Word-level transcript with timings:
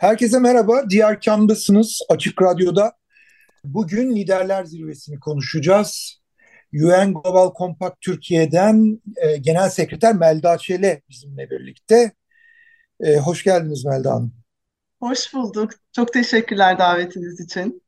Herkese 0.00 0.38
merhaba. 0.38 0.90
Diğer 0.90 1.20
kamdasınız 1.20 2.00
Açık 2.08 2.42
Radyo'da. 2.42 2.92
Bugün 3.64 4.16
Liderler 4.16 4.64
Zirvesi'ni 4.64 5.20
konuşacağız. 5.20 6.20
UN 6.74 7.14
Global 7.14 7.52
Compact 7.58 8.00
Türkiye'den 8.00 9.00
e, 9.16 9.36
Genel 9.36 9.70
Sekreter 9.70 10.14
Melda 10.14 10.58
Çele 10.58 11.02
bizimle 11.08 11.50
birlikte. 11.50 12.12
E, 13.00 13.16
hoş 13.16 13.44
geldiniz 13.44 13.84
Melda 13.84 14.12
Hanım. 14.12 14.34
Hoş 15.00 15.34
bulduk. 15.34 15.70
Çok 15.92 16.12
teşekkürler 16.12 16.78
davetiniz 16.78 17.40
için. 17.40 17.82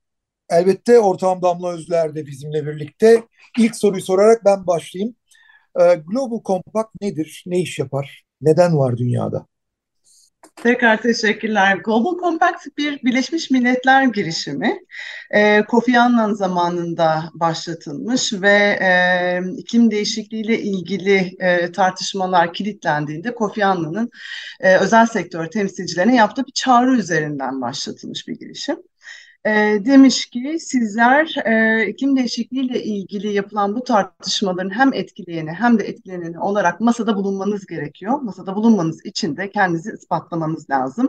Elbette 0.50 0.98
ortağım 0.98 1.42
Damla 1.42 1.72
Özler 1.72 2.14
de 2.14 2.26
bizimle 2.26 2.66
birlikte. 2.66 3.22
İlk 3.58 3.76
soruyu 3.76 4.02
sorarak 4.02 4.44
ben 4.44 4.66
başlayayım. 4.66 5.16
E, 5.80 5.94
Global 5.94 6.42
Compact 6.44 6.90
nedir? 7.00 7.44
Ne 7.46 7.60
iş 7.60 7.78
yapar? 7.78 8.24
Neden 8.40 8.78
var 8.78 8.96
dünyada? 8.96 9.46
Tekrar 10.56 11.02
teşekkürler. 11.02 11.76
Global 11.76 12.18
Compact 12.18 12.66
bir 12.78 13.02
Birleşmiş 13.02 13.50
Milletler 13.50 14.02
girişimi. 14.04 14.78
E, 15.30 15.62
Kofi 15.62 15.98
Annan 15.98 16.32
zamanında 16.32 17.30
başlatılmış 17.34 18.32
ve 18.32 18.78
e, 18.82 19.40
iklim 19.56 19.90
değişikliği 19.90 20.44
ile 20.44 20.60
ilgili 20.60 21.36
e, 21.40 21.72
tartışmalar 21.72 22.52
kilitlendiğinde 22.52 23.34
Kofi 23.34 23.64
Annan'ın 23.64 24.10
e, 24.60 24.76
özel 24.76 25.06
sektör 25.06 25.46
temsilcilerine 25.46 26.16
yaptığı 26.16 26.46
bir 26.46 26.52
çağrı 26.52 26.96
üzerinden 26.96 27.60
başlatılmış 27.60 28.28
bir 28.28 28.38
girişim 28.38 28.76
e, 29.46 29.50
demiş 29.84 30.26
ki 30.26 30.56
sizler 30.60 31.34
e, 31.44 31.86
iklim 31.88 32.16
değişikliğiyle 32.16 32.82
ilgili 32.82 33.32
yapılan 33.32 33.76
bu 33.76 33.84
tartışmaların 33.84 34.70
hem 34.70 34.92
etkileyeni 34.92 35.50
hem 35.50 35.78
de 35.78 35.84
etkileneni 35.84 36.40
olarak 36.40 36.80
masada 36.80 37.16
bulunmanız 37.16 37.66
gerekiyor. 37.66 38.20
Masada 38.20 38.56
bulunmanız 38.56 39.06
için 39.06 39.36
de 39.36 39.50
kendinizi 39.50 39.90
ispatlamanız 39.92 40.70
lazım. 40.70 41.08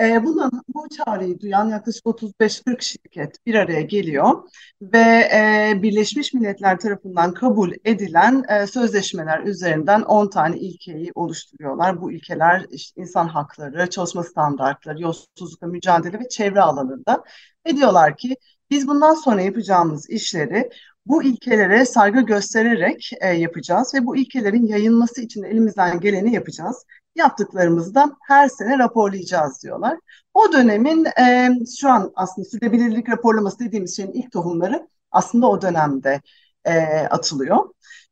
E, 0.00 0.24
buna, 0.24 0.50
bu 0.68 0.88
çağrıyı 0.88 1.40
duyan 1.40 1.68
yaklaşık 1.68 2.06
35-40 2.06 2.82
şirket 2.82 3.46
bir 3.46 3.54
araya 3.54 3.80
geliyor 3.80 4.48
ve 4.82 4.98
e, 5.34 5.72
Birleşmiş 5.82 6.34
Milletler 6.34 6.78
tarafından 6.78 7.34
kabul 7.34 7.72
edilen 7.84 8.44
e, 8.48 8.66
sözleşmeler 8.66 9.42
üzerinden 9.42 10.02
10 10.02 10.30
tane 10.30 10.58
ilkeyi 10.58 11.12
oluşturuyorlar. 11.14 12.00
Bu 12.00 12.12
ilkeler 12.12 12.66
işte 12.70 13.00
insan 13.00 13.28
hakları, 13.28 13.90
çalışma 13.90 14.24
standartları, 14.24 15.00
yolsuzlukla 15.02 15.66
mücadele 15.66 16.20
ve 16.20 16.28
çevre 16.28 16.60
alanında. 16.60 17.24
Ve 17.66 17.76
diyorlar 17.76 18.16
ki 18.16 18.36
biz 18.70 18.88
bundan 18.88 19.14
sonra 19.14 19.40
yapacağımız 19.42 20.10
işleri 20.10 20.70
bu 21.06 21.22
ilkelere 21.22 21.84
saygı 21.84 22.20
göstererek 22.20 23.10
e, 23.20 23.28
yapacağız 23.28 23.94
ve 23.94 24.06
bu 24.06 24.16
ilkelerin 24.16 24.66
yayılması 24.66 25.20
için 25.20 25.42
elimizden 25.42 26.00
geleni 26.00 26.34
yapacağız 26.34 26.84
yaptıklarımızı 27.14 27.94
da 27.94 28.16
her 28.28 28.48
sene 28.48 28.78
raporlayacağız 28.78 29.62
diyorlar. 29.62 29.98
O 30.34 30.52
dönemin 30.52 31.04
e, 31.04 31.50
şu 31.80 31.88
an 31.90 32.12
aslında 32.14 32.48
sürdürülebilirlik 32.48 33.10
raporlaması 33.10 33.58
dediğimiz 33.58 33.96
şeyin 33.96 34.12
ilk 34.12 34.32
tohumları 34.32 34.88
aslında 35.10 35.46
o 35.46 35.62
dönemde 35.62 36.20
e, 36.64 36.80
atılıyor. 37.10 37.58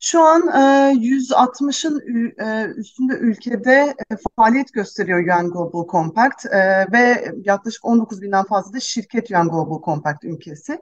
Şu 0.01 0.23
an 0.23 0.43
e, 0.49 0.93
160'ın 0.95 2.01
e, 2.39 2.67
üstünde 2.77 3.15
ülkede 3.15 3.95
e, 4.11 4.17
faaliyet 4.37 4.73
gösteriyor 4.73 5.19
UN 5.19 5.51
Global 5.51 5.87
Compact 5.89 6.47
e, 6.47 6.87
ve 6.93 7.33
yaklaşık 7.45 7.85
19 7.85 8.23
binden 8.23 8.45
fazla 8.45 8.73
da 8.73 8.81
şirket 8.81 9.31
UN 9.31 9.49
Global 9.49 9.83
Compact 9.85 10.25
ülkesi. 10.25 10.79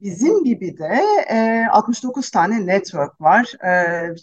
Bizim 0.00 0.44
gibi 0.44 0.78
de 0.78 1.02
e, 1.30 1.66
69 1.70 2.30
tane 2.30 2.66
network 2.66 3.20
var. 3.20 3.52
E, 3.64 4.14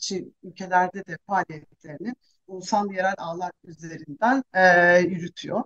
ülkelerde 0.43 1.05
de 1.05 1.17
faaliyetlerini 1.27 2.13
ulusal 2.47 2.91
yerel 2.91 3.15
ağlar 3.17 3.51
üzerinden 3.63 4.43
e, 4.53 4.99
yürütüyor. 4.99 5.63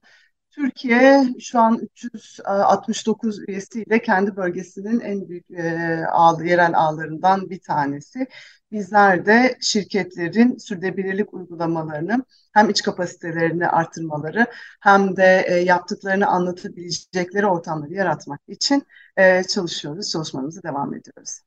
Türkiye 0.52 1.24
şu 1.40 1.60
an 1.60 1.78
369 1.82 3.40
üyesiyle 3.50 4.02
kendi 4.02 4.36
bölgesinin 4.36 5.00
en 5.00 5.30
büyük 5.30 5.52
e, 5.52 6.06
ağ, 6.12 6.44
yerel 6.44 6.78
ağlarından 6.80 7.50
bir 7.50 7.60
tanesi. 7.60 8.28
Bizler 8.72 9.26
de 9.26 9.58
şirketlerin 9.62 10.58
sürdürülebilirlik 10.58 11.34
uygulamalarını 11.34 12.26
hem 12.54 12.70
iç 12.70 12.82
kapasitelerini 12.82 13.68
artırmaları 13.68 14.46
hem 14.82 15.16
de 15.18 15.46
e, 15.48 15.54
yaptıklarını 15.56 16.28
anlatabilecekleri 16.28 17.46
ortamları 17.46 17.94
yaratmak 17.94 18.42
için 18.48 18.84
e, 19.18 19.44
çalışıyoruz, 19.44 20.12
çalışmamızı 20.12 20.64
devam 20.64 20.94
ediyoruz. 20.94 21.40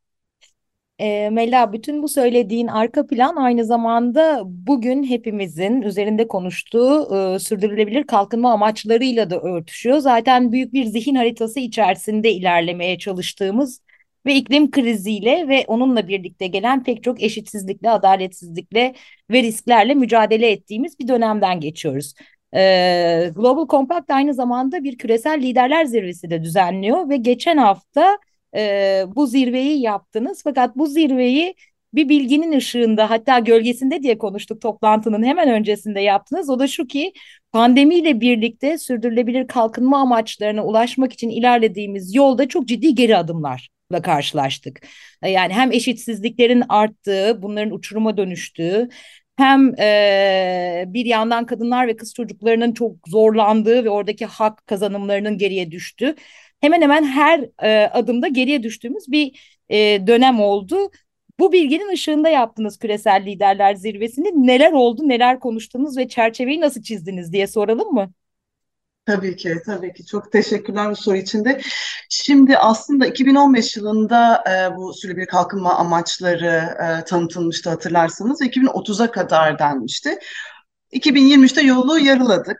E, 1.00 1.30
Mela 1.30 1.72
bütün 1.72 2.02
bu 2.02 2.08
söylediğin 2.08 2.66
arka 2.66 3.06
plan 3.06 3.36
aynı 3.36 3.64
zamanda 3.64 4.42
bugün 4.44 5.02
hepimizin 5.02 5.82
üzerinde 5.82 6.28
konuştuğu 6.28 7.16
e, 7.16 7.38
sürdürülebilir 7.38 8.06
kalkınma 8.06 8.52
amaçlarıyla 8.52 9.30
da 9.30 9.40
örtüşüyor. 9.40 9.98
Zaten 9.98 10.52
büyük 10.52 10.72
bir 10.72 10.84
zihin 10.84 11.14
haritası 11.14 11.60
içerisinde 11.60 12.32
ilerlemeye 12.32 12.98
çalıştığımız 12.98 13.82
ve 14.26 14.34
iklim 14.34 14.70
kriziyle 14.70 15.48
ve 15.48 15.64
onunla 15.66 16.08
birlikte 16.08 16.46
gelen 16.46 16.84
pek 16.84 17.02
çok 17.02 17.22
eşitsizlikle, 17.22 17.90
adaletsizlikle 17.90 18.94
ve 19.30 19.42
risklerle 19.42 19.94
mücadele 19.94 20.50
ettiğimiz 20.50 20.98
bir 20.98 21.08
dönemden 21.08 21.60
geçiyoruz. 21.60 22.14
E, 22.54 23.30
Global 23.34 23.66
Compact 23.68 24.10
aynı 24.10 24.34
zamanda 24.34 24.84
bir 24.84 24.98
küresel 24.98 25.42
liderler 25.42 25.84
zirvesi 25.84 26.30
de 26.30 26.42
düzenliyor 26.42 27.08
ve 27.08 27.16
geçen 27.16 27.56
hafta 27.56 28.18
e, 28.56 29.04
bu 29.16 29.26
zirveyi 29.26 29.80
yaptınız. 29.80 30.40
Fakat 30.44 30.76
bu 30.76 30.86
zirveyi 30.86 31.54
bir 31.94 32.08
bilginin 32.08 32.52
ışığında 32.52 33.10
hatta 33.10 33.38
gölgesinde 33.38 34.02
diye 34.02 34.18
konuştuk 34.18 34.60
toplantının 34.60 35.22
hemen 35.22 35.48
öncesinde 35.48 36.00
yaptınız. 36.00 36.50
O 36.50 36.58
da 36.58 36.66
şu 36.66 36.86
ki 36.86 37.12
pandemiyle 37.52 38.20
birlikte 38.20 38.78
sürdürülebilir 38.78 39.46
kalkınma 39.46 40.00
amaçlarına 40.00 40.64
ulaşmak 40.64 41.12
için 41.12 41.30
ilerlediğimiz 41.30 42.14
yolda 42.14 42.48
çok 42.48 42.68
ciddi 42.68 42.94
geri 42.94 43.16
adımlarla 43.16 44.02
karşılaştık. 44.02 44.86
Yani 45.24 45.52
hem 45.52 45.72
eşitsizliklerin 45.72 46.62
arttığı, 46.68 47.42
bunların 47.42 47.74
uçuruma 47.74 48.16
dönüştüğü, 48.16 48.88
hem 49.36 49.80
e, 49.80 50.84
bir 50.86 51.06
yandan 51.06 51.46
kadınlar 51.46 51.86
ve 51.88 51.96
kız 51.96 52.14
çocuklarının 52.14 52.72
çok 52.72 53.08
zorlandığı 53.08 53.84
ve 53.84 53.90
oradaki 53.90 54.26
hak 54.26 54.66
kazanımlarının 54.66 55.38
geriye 55.38 55.70
düştüğü 55.70 56.14
hemen 56.60 56.82
hemen 56.82 57.04
her 57.04 57.48
e, 57.62 57.86
adımda 57.86 58.28
geriye 58.28 58.62
düştüğümüz 58.62 59.04
bir 59.08 59.40
e, 59.68 60.06
dönem 60.06 60.40
oldu. 60.40 60.90
Bu 61.38 61.52
bilginin 61.52 61.92
ışığında 61.92 62.28
yaptınız 62.28 62.78
küresel 62.78 63.22
liderler 63.26 63.74
zirvesini. 63.74 64.46
Neler 64.46 64.72
oldu, 64.72 65.08
neler 65.08 65.40
konuştunuz 65.40 65.96
ve 65.96 66.08
çerçeveyi 66.08 66.60
nasıl 66.60 66.82
çizdiniz 66.82 67.32
diye 67.32 67.46
soralım 67.46 67.94
mı? 67.94 68.12
Tabii 69.06 69.36
ki, 69.36 69.56
tabii 69.66 69.92
ki. 69.92 70.06
Çok 70.06 70.32
teşekkürler 70.32 70.90
bu 70.90 70.96
soru 70.96 71.16
için 71.16 71.44
de. 71.44 71.60
Şimdi 72.10 72.58
aslında 72.58 73.06
2015 73.06 73.76
yılında 73.76 74.44
e, 74.50 74.76
bu 74.76 74.94
sürdürülebilir 74.94 75.26
kalkınma 75.26 75.74
amaçları 75.74 76.76
e, 77.00 77.04
tanıtılmıştı 77.04 77.70
hatırlarsanız. 77.70 78.42
2030'a 78.42 79.10
kadar 79.10 79.58
denmişti. 79.58 80.18
2023'te 80.92 81.60
yolu 81.60 81.98
yarıladık. 81.98 82.58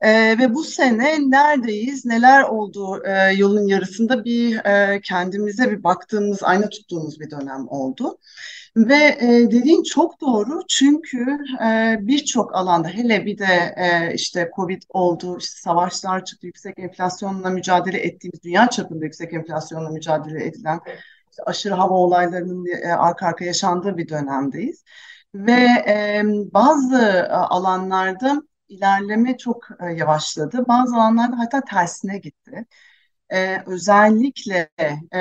E, 0.00 0.38
ve 0.38 0.54
bu 0.54 0.64
sene 0.64 1.30
neredeyiz, 1.30 2.04
neler 2.04 2.42
oldu 2.42 3.02
e, 3.04 3.32
yolun 3.32 3.66
yarısında 3.68 4.24
bir 4.24 4.56
e, 4.64 5.00
kendimize 5.00 5.70
bir 5.70 5.84
baktığımız, 5.84 6.42
ayna 6.42 6.68
tuttuğumuz 6.68 7.20
bir 7.20 7.30
dönem 7.30 7.68
oldu. 7.68 8.18
Ve 8.76 9.18
e, 9.20 9.28
dediğin 9.50 9.82
çok 9.82 10.20
doğru 10.20 10.60
çünkü 10.68 11.38
e, 11.64 11.98
birçok 12.00 12.54
alanda 12.54 12.88
hele 12.88 13.26
bir 13.26 13.38
de 13.38 13.74
e, 13.76 14.14
işte 14.14 14.50
Covid 14.56 14.82
oldu, 14.88 15.38
işte 15.38 15.60
savaşlar 15.60 16.24
çıktı, 16.24 16.46
yüksek 16.46 16.78
enflasyonla 16.78 17.50
mücadele 17.50 17.98
ettiğimiz, 17.98 18.42
dünya 18.42 18.70
çapında 18.70 19.04
yüksek 19.04 19.32
enflasyonla 19.34 19.90
mücadele 19.90 20.46
edilen 20.46 20.80
işte 21.30 21.42
aşırı 21.46 21.74
hava 21.74 21.94
olaylarının 21.94 22.66
e, 22.82 22.92
arka 22.92 23.26
arka 23.26 23.44
yaşandığı 23.44 23.96
bir 23.96 24.08
dönemdeyiz. 24.08 24.84
Ve 25.34 25.66
e, 25.88 26.22
bazı 26.54 27.28
alanlarda 27.30 28.42
ilerleme 28.70 29.38
çok 29.38 29.68
e, 29.80 29.86
yavaşladı. 29.86 30.68
Bazı 30.68 30.96
alanlarda 30.96 31.38
hatta 31.38 31.60
tersine 31.60 32.18
gitti. 32.18 32.66
E, 33.32 33.62
özellikle 33.66 34.70
e, 35.14 35.20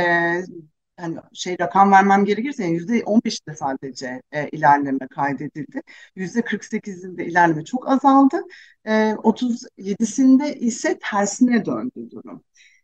hani 0.99 1.17
şey 1.33 1.59
rakam 1.59 1.91
vermem 1.91 2.25
gerekirse 2.25 2.65
yüzde 2.65 3.03
on 3.05 3.21
beşte 3.25 3.55
sadece 3.55 4.21
e, 4.31 4.49
ilerleme 4.49 5.07
kaydedildi. 5.07 5.81
Yüzde 6.15 6.41
kırk 6.41 6.65
sekizinde 6.65 7.25
ilerleme 7.25 7.63
çok 7.65 7.89
azaldı. 7.89 8.41
E, 8.85 9.13
37'sinde 9.23 10.55
ise 10.59 10.99
tersine 11.11 11.65
döndü 11.65 12.11
durum. 12.11 12.43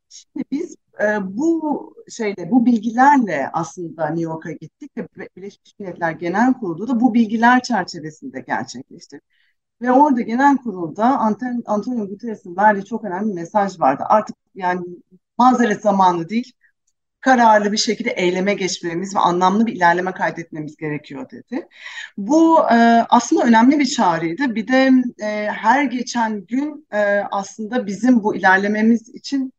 Şimdi 0.09 0.45
biz 0.51 0.75
e, 1.01 1.05
bu 1.37 1.95
şeyle, 2.09 2.51
bu 2.51 2.65
bilgilerle 2.65 3.49
aslında 3.53 4.07
New 4.07 4.21
York'a 4.23 4.51
gittik 4.51 4.91
ve 4.97 5.29
Birleşmiş 5.37 5.79
Milletler 5.79 6.11
Genel 6.11 6.53
Kurulu 6.53 6.87
da 6.87 6.99
bu 7.01 7.13
bilgiler 7.13 7.61
çerçevesinde 7.63 8.39
gerçekleşti. 8.41 9.21
Ve 9.81 9.91
orada 9.91 10.21
genel 10.21 10.57
kurulda 10.57 11.19
Antonio 11.65 12.07
Guterres'in 12.07 12.57
verdiği 12.57 12.85
çok 12.85 13.03
önemli 13.03 13.29
bir 13.29 13.33
mesaj 13.33 13.79
vardı. 13.79 14.03
Artık 14.09 14.35
yani 14.55 14.81
mazeret 15.37 15.81
zamanı 15.81 16.29
değil, 16.29 16.53
kararlı 17.21 17.71
bir 17.71 17.77
şekilde 17.77 18.09
eyleme 18.11 18.53
geçmemiz 18.53 19.15
ve 19.15 19.19
anlamlı 19.19 19.65
bir 19.67 19.73
ilerleme 19.73 20.11
kaydetmemiz 20.11 20.75
gerekiyor 20.77 21.29
dedi. 21.31 21.67
Bu 22.17 22.59
e, 22.71 22.75
aslında 23.09 23.43
önemli 23.45 23.79
bir 23.79 23.85
çağrıydı. 23.85 24.55
Bir 24.55 24.67
de 24.67 24.91
e, 25.21 25.51
her 25.51 25.83
geçen 25.83 26.45
gün 26.45 26.87
e, 26.93 26.97
aslında 27.31 27.87
bizim 27.87 28.23
bu 28.23 28.35
ilerlememiz 28.35 29.09
için 29.09 29.53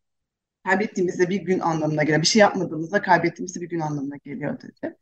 kaybettiğimizde 0.65 1.29
bir 1.29 1.41
gün 1.41 1.59
anlamına 1.59 2.03
geliyor. 2.03 2.21
Bir 2.21 2.27
şey 2.27 2.39
yapmadığımızda 2.39 3.01
kaybettiğimizde 3.01 3.61
bir 3.61 3.69
gün 3.69 3.79
anlamına 3.79 4.17
geliyor 4.25 4.61
dedi. 4.61 4.97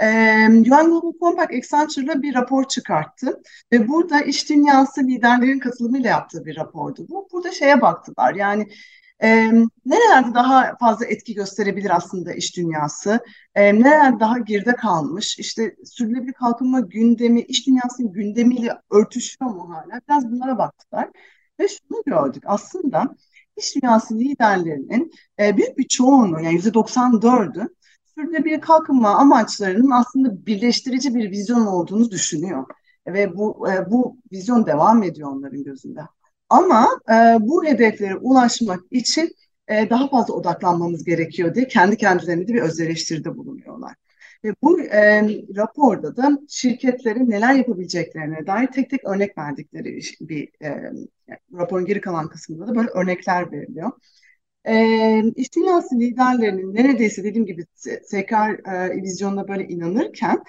E, 0.00 0.06
UN 0.48 0.64
Global 0.64 1.12
Compact 1.20 1.52
Accenture'la 1.54 2.22
bir 2.22 2.34
rapor 2.34 2.64
çıkarttı 2.64 3.42
ve 3.72 3.88
burada 3.88 4.20
iş 4.20 4.48
dünyası 4.48 5.00
liderlerin 5.00 5.58
katılımıyla 5.58 6.10
yaptığı 6.10 6.44
bir 6.44 6.56
rapordu 6.56 7.06
bu. 7.08 7.28
Burada 7.32 7.52
şeye 7.52 7.80
baktılar 7.80 8.34
yani 8.34 8.68
e, 9.22 9.50
nerelerde 9.86 10.34
daha 10.34 10.76
fazla 10.80 11.06
etki 11.06 11.34
gösterebilir 11.34 11.96
aslında 11.96 12.32
iş 12.32 12.56
dünyası? 12.56 13.20
E, 13.54 13.80
nerelerde 13.80 14.20
daha 14.20 14.38
geride 14.38 14.72
kalmış? 14.76 15.38
İşte 15.38 15.76
sürdürülebilir 15.84 16.32
kalkınma 16.32 16.80
gündemi, 16.80 17.40
iş 17.40 17.66
dünyasının 17.66 18.12
gündemiyle 18.12 18.72
örtüşüyor 18.90 19.50
mu 19.50 19.74
hala? 19.74 20.00
Biraz 20.08 20.30
bunlara 20.30 20.58
baktılar. 20.58 21.08
Ve 21.60 21.68
şunu 21.68 22.02
gördük 22.06 22.42
aslında 22.46 23.16
iş 23.56 23.76
dünyası 23.76 24.18
liderlerinin 24.18 25.12
e, 25.40 25.56
büyük 25.56 25.78
bir 25.78 25.88
çoğunluğu 25.88 26.40
yani 26.40 26.56
%94'ü 26.56 27.68
sürdürülebilir 28.20 28.60
kalkınma 28.60 29.08
amaçlarının 29.08 29.90
aslında 29.90 30.46
birleştirici 30.46 31.14
bir 31.14 31.30
vizyon 31.30 31.66
olduğunu 31.66 32.10
düşünüyor. 32.10 32.64
Ve 33.06 33.36
bu 33.36 33.68
e, 33.70 33.90
bu 33.90 34.16
vizyon 34.32 34.66
devam 34.66 35.02
ediyor 35.02 35.32
onların 35.32 35.64
gözünde. 35.64 36.00
Ama 36.48 36.88
e, 37.10 37.14
bu 37.40 37.64
hedeflere 37.64 38.16
ulaşmak 38.16 38.80
için 38.90 39.30
e, 39.68 39.90
daha 39.90 40.08
fazla 40.08 40.34
odaklanmamız 40.34 41.04
gerekiyor 41.04 41.54
diye 41.54 41.68
kendi 41.68 41.96
kendilerine 41.96 42.48
de 42.48 42.54
bir 42.54 42.62
öz 42.62 42.78
bulunuyorlar. 43.36 43.94
Ve 44.44 44.54
bu 44.62 44.80
e, 44.80 45.22
raporda 45.56 46.16
da 46.16 46.38
şirketlerin 46.48 47.30
neler 47.30 47.54
yapabileceklerine 47.54 48.46
dair 48.46 48.66
tek 48.66 48.90
tek 48.90 49.04
örnek 49.04 49.38
verdikleri 49.38 50.00
bir 50.20 50.48
e, 50.62 50.92
raporun 51.52 51.86
geri 51.86 52.00
kalan 52.00 52.28
kısmında 52.28 52.66
da 52.66 52.74
böyle 52.74 52.88
örnekler 52.88 53.52
veriliyor. 53.52 53.92
E, 54.64 55.22
iş 55.36 55.54
dünyası 55.56 55.94
liderlerinin 56.00 56.74
neredeyse 56.74 57.24
dediğim 57.24 57.46
gibi 57.46 57.66
tekrar 58.10 58.50
e, 58.52 59.02
vizyonuna 59.02 59.48
böyle 59.48 59.68
inanırken 59.68 60.42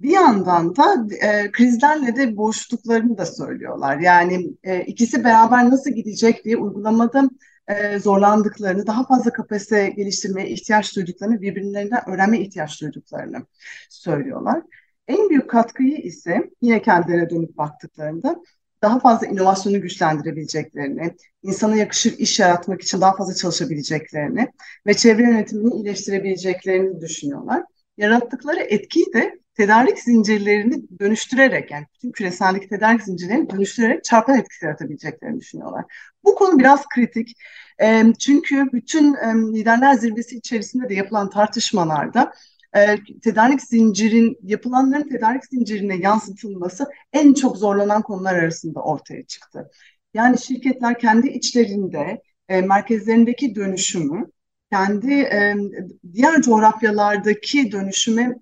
bir 0.00 0.10
yandan 0.10 0.76
da 0.76 1.06
e, 1.26 1.50
krizlerle 1.52 2.16
de 2.16 2.36
boşluklarını 2.36 3.18
da 3.18 3.26
söylüyorlar. 3.26 3.98
Yani 3.98 4.46
e, 4.64 4.80
ikisi 4.84 5.24
beraber 5.24 5.70
nasıl 5.70 5.90
gidecek 5.90 6.44
diye 6.44 6.56
uygulamada 6.56 7.30
e, 7.68 7.98
zorlandıklarını, 7.98 8.86
daha 8.86 9.06
fazla 9.06 9.32
kapasite 9.32 9.88
geliştirmeye 9.90 10.48
ihtiyaç 10.48 10.96
duyduklarını, 10.96 11.40
birbirlerinden 11.40 12.10
öğrenme 12.10 12.40
ihtiyaç 12.40 12.82
duyduklarını 12.82 13.46
söylüyorlar. 13.90 14.62
En 15.08 15.28
büyük 15.30 15.50
katkıyı 15.50 15.96
ise 15.96 16.50
yine 16.62 16.82
kendilerine 16.82 17.30
dönüp 17.30 17.56
baktıklarında 17.56 18.42
daha 18.82 19.00
fazla 19.00 19.26
inovasyonu 19.26 19.80
güçlendirebileceklerini, 19.80 21.14
insana 21.42 21.76
yakışır 21.76 22.18
iş 22.18 22.40
yaratmak 22.40 22.82
için 22.82 23.00
daha 23.00 23.16
fazla 23.16 23.34
çalışabileceklerini 23.34 24.48
ve 24.86 24.94
çevre 24.94 25.22
yönetimini 25.22 25.74
iyileştirebileceklerini 25.74 27.00
düşünüyorlar. 27.00 27.62
Yarattıkları 27.96 28.60
etkiyi 28.60 29.12
de 29.14 29.38
tedarik 29.54 29.98
zincirlerini 29.98 30.82
dönüştürerek 31.00 31.70
yani 31.70 31.86
bütün 31.94 32.12
küreseldeki 32.12 32.68
tedarik 32.68 33.02
zincirlerini 33.02 33.50
dönüştürerek 33.50 34.04
çarpan 34.04 34.38
etkisi 34.38 34.64
yaratabileceklerini 34.64 35.40
düşünüyorlar. 35.40 35.84
Bu 36.24 36.34
konu 36.34 36.58
biraz 36.58 36.88
kritik. 36.94 37.36
Çünkü 38.18 38.72
bütün 38.72 39.14
liderler 39.54 39.94
zirvesi 39.94 40.36
içerisinde 40.36 40.88
de 40.88 40.94
yapılan 40.94 41.30
tartışmalarda 41.30 42.32
e, 42.76 42.96
tedarik 43.22 43.62
zincirin 43.62 44.38
yapılanların 44.42 45.08
tedarik 45.08 45.44
zincirine 45.44 45.96
yansıtılması 45.96 46.86
en 47.12 47.34
çok 47.34 47.56
zorlanan 47.56 48.02
konular 48.02 48.34
arasında 48.34 48.80
ortaya 48.80 49.26
çıktı. 49.26 49.70
Yani 50.14 50.38
şirketler 50.38 50.98
kendi 50.98 51.28
içlerinde 51.28 52.22
e, 52.48 52.60
merkezlerindeki 52.60 53.54
dönüşümü 53.54 54.26
kendi 54.72 55.12
e, 55.14 55.54
diğer 56.12 56.42
coğrafyalardaki 56.42 57.72
dönüşüme 57.72 58.34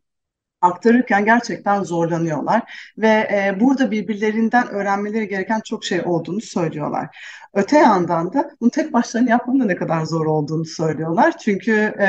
aktarırken 0.66 1.24
gerçekten 1.24 1.82
zorlanıyorlar 1.82 2.62
ve 2.98 3.08
e, 3.08 3.56
burada 3.60 3.90
birbirlerinden 3.90 4.68
öğrenmeleri 4.68 5.28
gereken 5.28 5.60
çok 5.60 5.84
şey 5.84 6.00
olduğunu 6.04 6.40
söylüyorlar. 6.40 7.16
Öte 7.54 7.78
yandan 7.78 8.32
da 8.32 8.50
bunu 8.60 8.70
tek 8.70 8.92
başlarına 8.92 9.30
yapmanın 9.30 9.60
da 9.60 9.64
ne 9.64 9.76
kadar 9.76 10.04
zor 10.04 10.26
olduğunu 10.26 10.64
söylüyorlar. 10.64 11.38
Çünkü 11.38 11.72
e, 11.72 12.06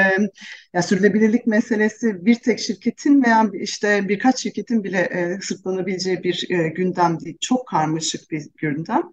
ya 0.73 0.81
sürdürülebilirlik 0.81 1.47
meselesi 1.47 2.25
bir 2.25 2.35
tek 2.35 2.59
şirketin 2.59 3.23
veya 3.23 3.49
işte 3.53 4.09
birkaç 4.09 4.39
şirketin 4.39 4.83
bile 4.83 4.99
e, 4.99 5.41
sırtlanabileceği 5.41 6.23
bir 6.23 6.47
e, 6.49 6.69
gündem 6.69 7.19
değil. 7.19 7.37
Çok 7.41 7.67
karmaşık 7.67 8.31
bir 8.31 8.47
gündem 8.57 9.03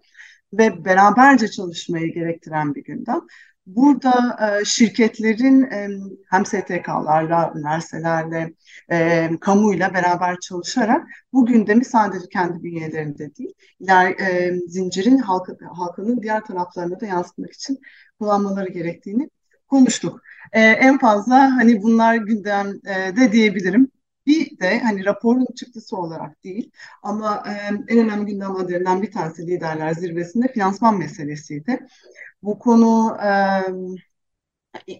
ve 0.53 0.85
beraberce 0.85 1.47
çalışmayı 1.47 2.13
gerektiren 2.13 2.75
bir 2.75 2.83
gündem. 2.83 3.21
Burada 3.65 4.37
e, 4.61 4.65
şirketlerin 4.65 5.67
hem 6.29 6.45
STK'larla, 6.45 7.53
üniversitelerle, 7.55 8.53
e, 8.91 9.29
kamuyla 9.41 9.93
beraber 9.93 10.39
çalışarak 10.39 11.07
bu 11.33 11.45
gündemi 11.45 11.85
sadece 11.85 12.27
kendi 12.27 12.63
bünyelerinde 12.63 13.35
değil, 13.35 13.53
e, 14.19 14.51
zincirin 14.67 15.17
halkı, 15.17 15.57
halkının 15.73 16.21
diğer 16.21 16.43
taraflarına 16.45 16.99
da 16.99 17.05
yansıtmak 17.05 17.53
için 17.53 17.79
kullanmaları 18.19 18.69
gerektiğini 18.69 19.29
konuştuk. 19.67 20.21
En 20.53 20.97
fazla 20.97 21.35
hani 21.55 21.81
bunlar 21.81 22.15
gündemde 22.15 23.15
de 23.17 23.31
diyebilirim. 23.31 23.91
Bir 24.25 24.59
de 24.59 24.79
hani 24.79 25.05
raporun 25.05 25.47
çıktısı 25.55 25.97
olarak 25.97 26.43
değil 26.43 26.71
ama 27.03 27.43
e, 27.47 27.51
en 27.87 27.97
önemli 27.97 28.25
gündem 28.25 28.51
maddelerinden 28.51 29.01
bir 29.01 29.11
tanesi 29.11 29.47
liderler 29.47 29.93
zirvesinde 29.93 30.47
finansman 30.47 30.97
meselesiydi. 30.97 31.79
Bu 32.45 32.59
konu 32.59 33.17
e, 33.23 33.29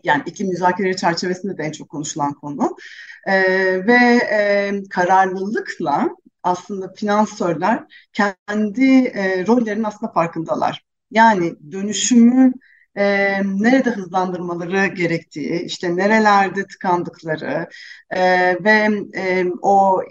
yani 0.04 0.24
iklim 0.26 0.48
müzakereleri 0.48 0.98
çerçevesinde 0.98 1.58
de 1.58 1.64
en 1.64 1.72
çok 1.72 1.90
konuşulan 1.90 2.34
konu 2.34 2.76
e, 3.28 3.34
ve 3.88 4.20
e, 4.32 4.72
kararlılıkla 4.90 6.10
aslında 6.44 6.94
finansörler 6.94 7.84
kendi 8.14 9.06
e, 9.06 9.48
rollerinin 9.48 9.84
aslında 9.84 10.12
farkındalar. 10.12 10.84
Yani 11.12 11.56
dönüşümü 11.72 12.54
e, 12.96 13.06
nerede 13.44 13.90
hızlandırmaları 13.90 14.88
gerektiği, 14.88 15.62
işte 15.62 15.96
nerelerde 15.96 16.68
tıkandıkları 16.68 17.70
e, 18.10 18.20
ve 18.64 18.90
e, 19.16 19.46
o 19.62 20.02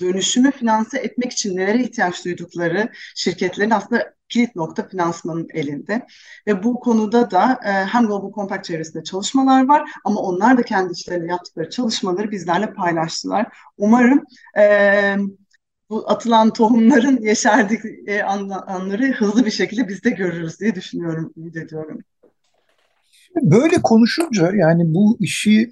dönüşümü 0.00 0.50
finanse 0.52 0.98
etmek 0.98 1.32
için 1.32 1.56
nelere 1.56 1.82
ihtiyaç 1.82 2.24
duydukları 2.24 2.88
şirketlerin 3.14 3.70
aslında 3.70 4.17
kilit 4.28 4.56
nokta 4.56 4.88
finansmanın 4.88 5.48
elinde. 5.54 6.06
Ve 6.46 6.62
bu 6.62 6.80
konuda 6.80 7.30
da 7.30 7.60
e, 7.64 7.70
hem 7.70 8.06
Global 8.06 8.32
Compact 8.32 8.64
çevresinde 8.64 9.04
çalışmalar 9.04 9.68
var 9.68 9.90
ama 10.04 10.20
onlar 10.20 10.58
da 10.58 10.62
kendi 10.62 10.92
içlerinde 10.92 11.26
yaptıkları 11.26 11.70
çalışmaları 11.70 12.30
bizlerle 12.30 12.72
paylaştılar. 12.72 13.46
Umarım 13.76 14.24
e, 14.58 15.16
bu 15.90 16.10
atılan 16.10 16.52
tohumların 16.52 17.18
yeşerdik 17.22 17.80
e, 18.06 18.22
anları 18.22 19.12
hızlı 19.12 19.46
bir 19.46 19.50
şekilde 19.50 19.88
biz 19.88 20.04
de 20.04 20.10
görürüz 20.10 20.60
diye 20.60 20.74
düşünüyorum, 20.74 21.32
ümit 21.36 21.56
ediyorum. 21.56 21.98
Böyle 23.42 23.82
konuşunca 23.82 24.52
yani 24.54 24.94
bu 24.94 25.16
işi 25.20 25.70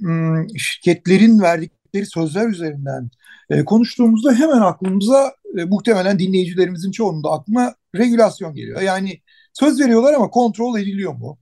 şirketlerin 0.56 1.40
verdikleri 1.40 2.06
sözler 2.06 2.48
üzerinden 2.48 3.10
e, 3.50 3.64
konuştuğumuzda 3.64 4.34
hemen 4.34 4.60
aklımıza 4.60 5.32
e, 5.58 5.64
muhtemelen 5.64 6.18
dinleyicilerimizin 6.18 6.90
çoğunun 6.90 7.24
da 7.24 7.30
aklına 7.30 7.74
regülasyon 7.98 8.54
geliyor. 8.54 8.80
Yani 8.80 9.20
söz 9.52 9.80
veriyorlar 9.80 10.14
ama 10.14 10.30
kontrol 10.30 10.78
ediliyor 10.78 11.14
mu? 11.14 11.38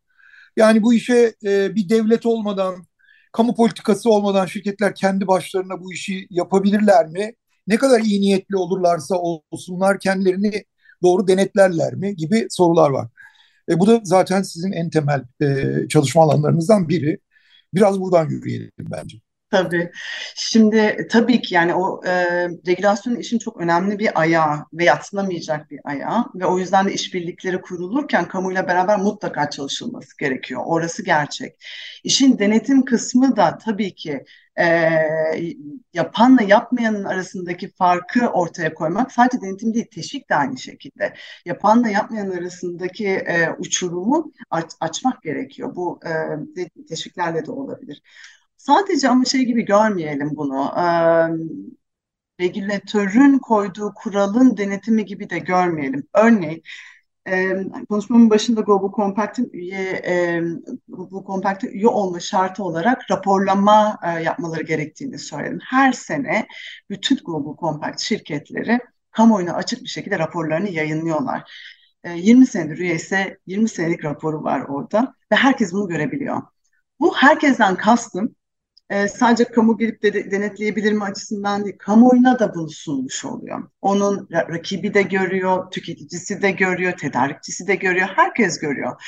Yani 0.57 0.83
bu 0.83 0.95
işe 0.95 1.35
e, 1.45 1.75
bir 1.75 1.89
devlet 1.89 2.27
olmadan, 2.27 2.87
kamu 3.33 3.55
politikası 3.55 4.11
olmadan 4.11 4.47
şirketler 4.47 4.95
kendi 4.95 5.27
başlarına 5.27 5.81
bu 5.81 5.93
işi 5.93 6.27
yapabilirler 6.31 7.07
mi? 7.09 7.33
Ne 7.67 7.77
kadar 7.77 8.01
iyi 8.01 8.21
niyetli 8.21 8.57
olurlarsa 8.57 9.17
olsunlar 9.51 10.01
kendilerini 10.01 10.65
doğru 11.03 11.29
denetlerler 11.29 11.95
mi 11.95 12.17
gibi 12.17 12.47
sorular 12.51 12.91
var. 12.91 13.09
E, 13.71 13.81
bu 13.81 13.87
da 13.87 14.01
zaten 14.05 14.43
sizin 14.43 14.73
en 14.73 14.91
temel 14.91 15.25
e, 15.43 15.89
çalışma 15.89 16.23
alanlarınızdan 16.23 16.89
biri. 16.89 17.19
Biraz 17.75 18.01
buradan 18.01 18.29
yürüyelim 18.31 18.73
bence. 18.79 19.19
Tabii. 19.51 19.91
Şimdi 20.37 21.07
tabii 21.11 21.41
ki 21.43 21.55
yani 21.55 21.75
o 21.75 22.01
e, 22.07 22.13
regülasyon 22.67 23.17
işin 23.17 23.39
çok 23.39 23.61
önemli 23.61 23.99
bir 23.99 24.21
ayağı 24.21 24.67
ve 24.73 24.85
yatsınamayacak 24.85 25.71
bir 25.71 25.81
ayağı 25.85 26.25
ve 26.35 26.47
o 26.47 26.59
yüzden 26.59 26.89
de 26.89 26.93
işbirlikleri 26.93 27.61
kurulurken 27.61 28.29
kamuyla 28.29 28.67
beraber 28.69 28.99
mutlaka 28.99 29.51
çalışılması 29.51 30.19
gerekiyor. 30.19 30.63
Orası 30.67 31.05
gerçek. 31.05 31.65
İşin 32.05 32.39
denetim 32.39 32.85
kısmı 32.85 33.37
da 33.37 33.59
tabii 33.59 33.95
ki 33.95 34.25
e, 34.61 34.65
yapanla 35.95 36.43
yapmayanın 36.43 37.05
arasındaki 37.05 37.73
farkı 37.73 38.27
ortaya 38.29 38.75
koymak 38.75 39.13
sadece 39.13 39.41
denetim 39.43 39.75
değil 39.75 39.87
teşvik 39.95 40.31
de 40.31 40.35
aynı 40.35 40.59
şekilde. 40.59 41.15
Yapanla 41.45 41.89
yapmayan 41.89 42.31
arasındaki 42.31 43.07
e, 43.09 43.49
uçurumu 43.59 44.33
aç, 44.51 44.73
açmak 44.81 45.23
gerekiyor. 45.23 45.75
Bu 45.77 46.01
e, 46.07 46.85
teşviklerle 46.89 47.47
de 47.47 47.51
olabilir. 47.51 48.03
Sadece 48.67 49.09
ama 49.09 49.25
şey 49.25 49.45
gibi 49.45 49.63
görmeyelim 49.65 50.31
bunu. 50.37 50.73
E, 50.77 50.85
regülatörün 52.41 53.39
koyduğu 53.39 53.95
kuralın 53.95 54.57
denetimi 54.57 55.05
gibi 55.05 55.31
de 55.31 55.39
görmeyelim. 55.39 56.09
Örneğin 56.15 56.63
e, 57.29 57.53
konuşmamın 57.89 58.31
başında 58.31 58.61
Global 58.61 58.93
Compact'in 58.97 59.51
üye 59.53 60.03
e, 60.07 60.41
Global 60.89 61.27
Compact'in 61.27 61.69
üye 61.69 61.89
olma 61.89 62.21
şartı 62.21 62.65
olarak 62.65 63.11
raporlama 63.11 63.99
e, 64.03 64.23
yapmaları 64.23 64.63
gerektiğini 64.63 65.19
söyledim. 65.19 65.61
Her 65.65 65.93
sene 65.93 66.47
bütün 66.91 67.17
Global 67.17 67.57
Compact 67.57 68.01
şirketleri 68.01 68.79
kamuoyuna 69.11 69.53
açık 69.55 69.83
bir 69.83 69.89
şekilde 69.89 70.19
raporlarını 70.19 70.71
yayınlıyorlar. 70.71 71.53
E, 72.05 72.13
20 72.13 72.47
senedir 72.47 72.79
üye 72.79 72.95
ise 72.95 73.39
20 73.47 73.69
senelik 73.69 74.05
raporu 74.05 74.45
var 74.45 74.61
orada 74.61 75.15
ve 75.33 75.37
herkes 75.37 75.73
bunu 75.73 75.89
görebiliyor. 75.89 76.43
Bu 77.01 77.17
herkesten 77.17 77.77
kastım 77.77 78.35
e, 78.91 79.09
sadece 79.09 79.45
kamu 79.45 79.79
gelip 79.79 80.03
de 80.03 80.31
denetleyebilir 80.31 80.93
mi 80.93 81.05
açısından 81.05 81.65
değil, 81.65 81.77
kamuoyuna 81.79 82.39
da 82.39 82.55
bunu 82.55 82.71
sunmuş 82.71 83.25
oluyor. 83.25 83.71
Onun 83.83 84.29
rakibi 84.33 84.95
de 84.95 85.03
görüyor, 85.03 85.71
tüketicisi 85.71 86.43
de 86.43 86.51
görüyor, 86.51 86.93
tedarikçisi 86.93 87.67
de 87.67 87.75
görüyor, 87.75 88.09
herkes 88.17 88.59
görüyor. 88.59 89.03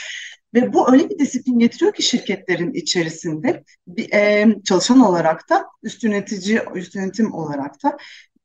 Ve 0.54 0.72
bu 0.72 0.92
öyle 0.92 1.10
bir 1.10 1.18
disiplin 1.18 1.58
getiriyor 1.58 1.92
ki 1.92 2.02
şirketlerin 2.02 2.72
içerisinde 2.72 3.64
bir, 3.86 4.12
e, 4.12 4.46
çalışan 4.64 5.00
olarak 5.00 5.50
da 5.50 5.66
üst 5.82 6.04
yönetici, 6.04 6.60
üst 6.74 6.94
yönetim 6.94 7.34
olarak 7.34 7.82
da 7.82 7.96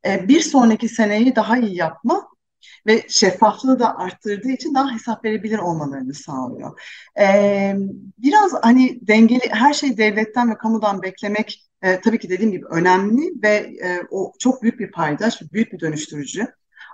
e, 0.06 0.28
bir 0.28 0.40
sonraki 0.40 0.90
seneyi 0.90 1.36
daha 1.36 1.58
iyi 1.58 1.76
yapma 1.76 2.31
ve 2.88 3.04
şeffaflığı 3.08 3.80
da 3.80 3.98
arttırdığı 3.98 4.52
için 4.52 4.74
daha 4.76 4.94
hesap 4.94 5.26
verebilir 5.26 5.60
olmalarını 5.60 6.14
sağlıyor. 6.14 6.82
Ee, 7.20 7.76
biraz 8.18 8.54
hani 8.62 9.08
dengeli 9.08 9.50
her 9.50 9.74
şey 9.74 9.98
devletten 9.98 10.52
ve 10.52 10.58
kamudan 10.58 11.02
beklemek 11.02 11.68
e, 11.82 12.02
tabii 12.02 12.20
ki 12.20 12.30
dediğim 12.30 12.52
gibi 12.52 12.66
önemli 12.66 13.42
ve 13.44 13.56
e, 13.84 14.02
o 14.12 14.34
çok 14.40 14.64
büyük 14.64 14.80
bir 14.80 14.92
paydaş, 14.92 15.42
büyük 15.54 15.74
bir 15.74 15.80
dönüştürücü. 15.80 16.48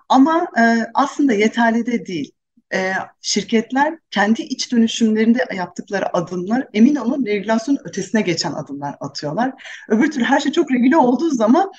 Ama 0.09 0.47
e, 0.59 0.85
aslında 0.93 1.33
yeterli 1.33 1.85
de 1.85 2.05
değil. 2.05 2.31
E, 2.73 2.93
şirketler 3.21 3.99
kendi 4.11 4.41
iç 4.41 4.71
dönüşümlerinde 4.71 5.45
yaptıkları 5.55 6.17
adımlar 6.17 6.67
emin 6.73 6.95
olun 6.95 7.25
regülasyon 7.25 7.77
ötesine 7.83 8.21
geçen 8.21 8.53
adımlar 8.53 8.95
atıyorlar. 8.99 9.53
Öbür 9.89 10.11
türlü 10.11 10.23
her 10.23 10.39
şey 10.39 10.51
çok 10.51 10.71
regüle 10.71 10.97
olduğu 10.97 11.29
zaman 11.29 11.71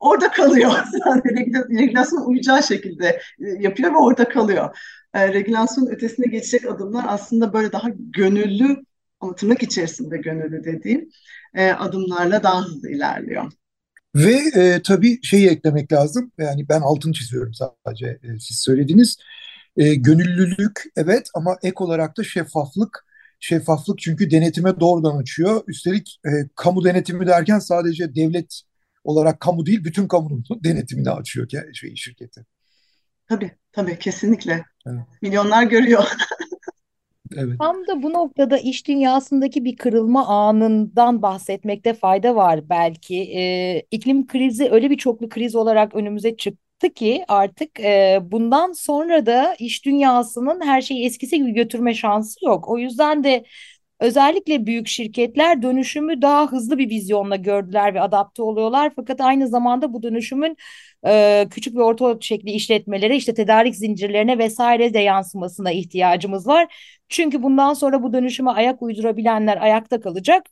orada 0.00 0.30
kalıyor. 0.30 0.72
regülasyon 1.70 2.24
uyacağı 2.24 2.62
şekilde 2.62 3.06
e, 3.40 3.48
yapıyor 3.60 3.92
ve 3.92 3.96
orada 3.96 4.28
kalıyor. 4.28 4.78
E, 5.14 5.32
regülasyon 5.32 5.86
ötesine 5.86 6.26
geçecek 6.26 6.70
adımlar 6.70 7.04
aslında 7.08 7.52
böyle 7.52 7.72
daha 7.72 7.88
gönüllü 7.96 8.76
ama 9.20 9.34
tırnak 9.34 9.62
içerisinde 9.62 10.16
gönüllü 10.16 10.64
dediğim 10.64 11.08
e, 11.54 11.70
adımlarla 11.70 12.42
daha 12.42 12.64
hızlı 12.64 12.90
ilerliyor. 12.90 13.52
Ve 14.14 14.42
e, 14.54 14.82
tabii 14.82 15.18
şeyi 15.22 15.48
eklemek 15.48 15.92
lazım. 15.92 16.32
Yani 16.38 16.68
ben 16.68 16.80
altını 16.80 17.12
çiziyorum 17.12 17.52
sadece 17.54 18.06
e, 18.06 18.38
siz 18.40 18.60
söylediniz. 18.60 19.16
E, 19.76 19.94
gönüllülük 19.94 20.82
evet 20.96 21.28
ama 21.34 21.56
ek 21.62 21.74
olarak 21.76 22.16
da 22.16 22.24
şeffaflık. 22.24 23.04
Şeffaflık 23.40 23.98
çünkü 23.98 24.30
denetime 24.30 24.80
doğrudan 24.80 25.16
açıyor. 25.16 25.62
Üstelik 25.66 26.20
e, 26.26 26.30
kamu 26.54 26.84
denetimi 26.84 27.26
derken 27.26 27.58
sadece 27.58 28.14
devlet 28.14 28.62
olarak 29.08 29.40
kamu 29.40 29.66
değil 29.66 29.84
bütün 29.84 30.08
kamunun 30.08 30.44
denetimini 30.64 31.10
açıyor 31.10 31.48
şey, 31.74 31.96
şirketi. 31.96 32.44
Tabii 33.28 33.50
tabii 33.72 33.98
kesinlikle. 33.98 34.64
Evet. 34.86 35.02
Milyonlar 35.22 35.62
görüyor. 35.62 36.04
Evet. 37.36 37.58
Tam 37.58 37.86
da 37.86 38.02
bu 38.02 38.12
noktada 38.12 38.58
iş 38.58 38.86
dünyasındaki 38.86 39.64
bir 39.64 39.76
kırılma 39.76 40.26
anından 40.26 41.22
bahsetmekte 41.22 41.94
fayda 41.94 42.36
var 42.36 42.68
belki. 42.68 43.16
Ee, 43.16 43.82
iklim 43.90 44.26
krizi 44.26 44.70
öyle 44.70 44.90
bir 44.90 44.96
çoklu 44.96 45.28
kriz 45.28 45.54
olarak 45.54 45.94
önümüze 45.94 46.36
çıktı 46.36 46.90
ki 46.94 47.24
artık 47.28 47.80
e, 47.80 48.20
bundan 48.22 48.72
sonra 48.72 49.26
da 49.26 49.54
iş 49.58 49.84
dünyasının 49.84 50.60
her 50.60 50.80
şeyi 50.82 51.06
eskisi 51.06 51.38
gibi 51.38 51.50
götürme 51.50 51.94
şansı 51.94 52.44
yok. 52.44 52.68
O 52.68 52.78
yüzden 52.78 53.24
de 53.24 53.44
Özellikle 54.00 54.66
büyük 54.66 54.88
şirketler 54.88 55.62
dönüşümü 55.62 56.22
daha 56.22 56.52
hızlı 56.52 56.78
bir 56.78 56.90
vizyonla 56.90 57.36
gördüler 57.36 57.94
ve 57.94 58.00
adapte 58.00 58.42
oluyorlar. 58.42 58.92
Fakat 58.96 59.20
aynı 59.20 59.48
zamanda 59.48 59.92
bu 59.92 60.02
dönüşümün 60.02 60.56
e, 61.06 61.46
küçük 61.50 61.76
ve 61.76 61.82
orta 61.82 62.06
ölçekli 62.06 62.50
işletmelere, 62.50 63.16
işte 63.16 63.34
tedarik 63.34 63.76
zincirlerine 63.76 64.38
vesaire 64.38 64.94
de 64.94 64.98
yansımasına 64.98 65.70
ihtiyacımız 65.72 66.46
var. 66.46 66.74
Çünkü 67.08 67.42
bundan 67.42 67.74
sonra 67.74 68.02
bu 68.02 68.12
dönüşüme 68.12 68.50
ayak 68.50 68.82
uydurabilenler 68.82 69.62
ayakta 69.62 70.00
kalacak, 70.00 70.46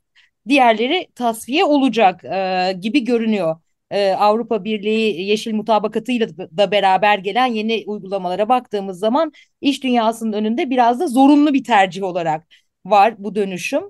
diğerleri 0.49 1.09
tasfiye 1.15 1.65
olacak 1.65 2.25
e, 2.25 2.73
gibi 2.81 3.05
görünüyor. 3.05 3.57
Ee, 3.91 4.12
Avrupa 4.12 4.65
Birliği 4.65 5.26
Yeşil 5.29 5.55
Mutabakatı'yla 5.55 6.29
da 6.38 6.71
beraber 6.71 7.19
gelen 7.19 7.47
yeni 7.47 7.85
uygulamalara 7.87 8.49
baktığımız 8.49 8.99
zaman 8.99 9.33
iş 9.61 9.83
dünyasının 9.85 10.33
önünde 10.33 10.71
biraz 10.71 11.00
da 11.00 11.07
zorunlu 11.07 11.55
bir 11.55 11.65
tercih 11.65 12.03
olarak 12.03 12.47
var 12.90 13.14
bu 13.19 13.35
dönüşüm. 13.35 13.83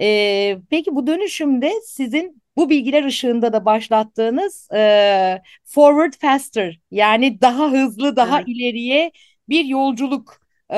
E, 0.00 0.58
peki 0.70 0.94
bu 0.94 1.06
dönüşümde 1.06 1.72
sizin 1.84 2.42
bu 2.56 2.70
bilgiler 2.70 3.04
ışığında 3.04 3.52
da 3.52 3.64
başlattığınız 3.64 4.68
e, 4.74 5.42
forward 5.64 6.12
faster 6.20 6.80
yani 6.90 7.40
daha 7.40 7.70
hızlı 7.72 8.16
daha 8.16 8.38
evet. 8.38 8.48
ileriye 8.48 9.12
bir 9.48 9.64
yolculuk 9.64 10.40
e, 10.70 10.76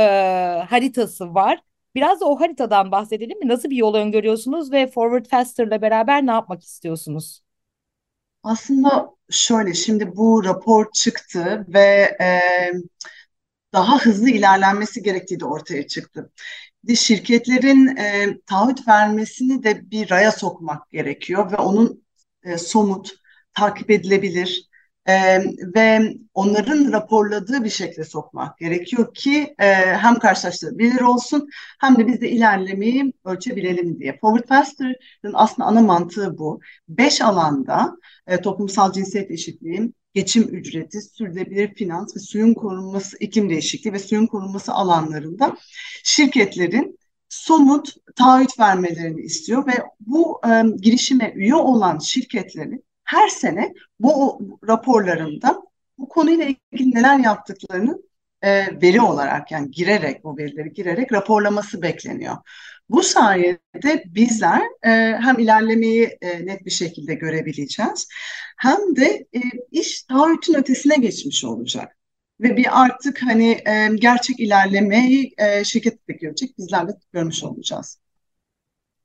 haritası 0.68 1.34
var. 1.34 1.62
Biraz 1.94 2.20
da 2.20 2.24
o 2.24 2.40
haritadan 2.40 2.92
bahsedelim 2.92 3.38
mi? 3.38 3.48
Nasıl 3.48 3.70
bir 3.70 3.76
yol 3.76 3.94
öngörüyorsunuz 3.94 4.72
ve 4.72 4.86
Forward 4.86 5.26
Faster'la 5.26 5.82
beraber 5.82 6.26
ne 6.26 6.30
yapmak 6.30 6.62
istiyorsunuz? 6.62 7.42
Aslında 8.42 9.10
şöyle 9.30 9.74
şimdi 9.74 10.16
bu 10.16 10.44
rapor 10.44 10.86
çıktı 10.92 11.66
ve 11.68 12.16
e, 12.20 12.40
daha 13.72 13.98
hızlı 13.98 14.30
ilerlenmesi 14.30 15.02
gerektiği 15.02 15.40
de 15.40 15.44
ortaya 15.44 15.86
çıktı 15.86 16.30
şirketlerin 16.96 17.96
e, 17.96 18.38
taahhüt 18.46 18.88
vermesini 18.88 19.62
de 19.62 19.90
bir 19.90 20.10
raya 20.10 20.32
sokmak 20.32 20.90
gerekiyor 20.90 21.52
ve 21.52 21.56
onun 21.56 22.04
e, 22.42 22.58
somut, 22.58 23.10
takip 23.54 23.90
edilebilir 23.90 24.68
e, 25.06 25.38
ve 25.74 26.14
onların 26.34 26.92
raporladığı 26.92 27.64
bir 27.64 27.70
şekilde 27.70 28.04
sokmak 28.04 28.58
gerekiyor 28.58 29.14
ki 29.14 29.54
e, 29.58 29.66
hem 29.74 30.18
karşılaştırabilir 30.18 31.00
olsun 31.00 31.48
hem 31.80 31.96
de 31.98 32.06
biz 32.06 32.20
de 32.20 32.30
ilerlemeyi 32.30 33.12
ölçebilelim 33.24 33.98
diye. 34.00 34.18
Forward 34.20 34.48
Faster'ın 34.48 35.32
aslında 35.34 35.68
ana 35.68 35.80
mantığı 35.80 36.38
bu. 36.38 36.60
Beş 36.88 37.20
alanda 37.20 37.96
e, 38.26 38.40
toplumsal 38.40 38.92
cinsiyet 38.92 39.30
eşitliği, 39.30 39.92
geçim 40.14 40.42
ücreti, 40.42 41.00
sürdürülebilir 41.00 41.74
finans 41.74 42.16
ve 42.16 42.20
suyun 42.20 42.54
korunması, 42.54 43.16
iklim 43.20 43.50
değişikliği 43.50 43.92
ve 43.92 43.98
suyun 43.98 44.26
korunması 44.26 44.72
alanlarında 44.72 45.56
şirketlerin 46.04 46.98
somut 47.28 47.96
taahhüt 48.16 48.58
vermelerini 48.58 49.20
istiyor 49.20 49.66
ve 49.66 49.72
bu 50.00 50.40
e, 50.46 50.62
girişime 50.80 51.32
üye 51.36 51.54
olan 51.54 51.98
şirketlerin 51.98 52.84
her 53.04 53.28
sene 53.28 53.74
bu 54.00 54.40
raporlarında 54.68 55.62
bu 55.98 56.08
konuyla 56.08 56.44
ilgili 56.44 56.94
neler 56.94 57.18
yaptıklarını 57.18 58.02
e, 58.42 58.80
veri 58.82 59.00
olarak 59.00 59.50
yani 59.52 59.70
girerek 59.70 60.24
bu 60.24 60.38
verileri 60.38 60.72
girerek 60.72 61.12
raporlaması 61.12 61.82
bekleniyor. 61.82 62.36
Bu 62.88 63.02
sayede 63.02 64.04
bizler 64.06 64.62
e, 64.82 64.90
hem 65.20 65.38
ilerlemeyi 65.38 66.18
e, 66.22 66.46
net 66.46 66.64
bir 66.64 66.70
şekilde 66.70 67.14
görebileceğiz 67.14 68.08
hem 68.58 68.96
de 68.96 69.26
e, 69.34 69.40
iş 69.70 70.02
taahhütün 70.02 70.54
ötesine 70.54 70.96
geçmiş 70.96 71.44
olacak. 71.44 71.96
Ve 72.40 72.56
bir 72.56 72.82
artık 72.82 73.22
hani 73.22 73.50
e, 73.66 73.88
gerçek 73.94 74.40
ilerlemeyi 74.40 75.34
e, 75.38 75.64
şirket 75.64 76.08
de 76.08 76.12
görecek, 76.12 76.58
bizler 76.58 76.88
de 76.88 76.92
görmüş 77.12 77.44
olacağız. 77.44 77.98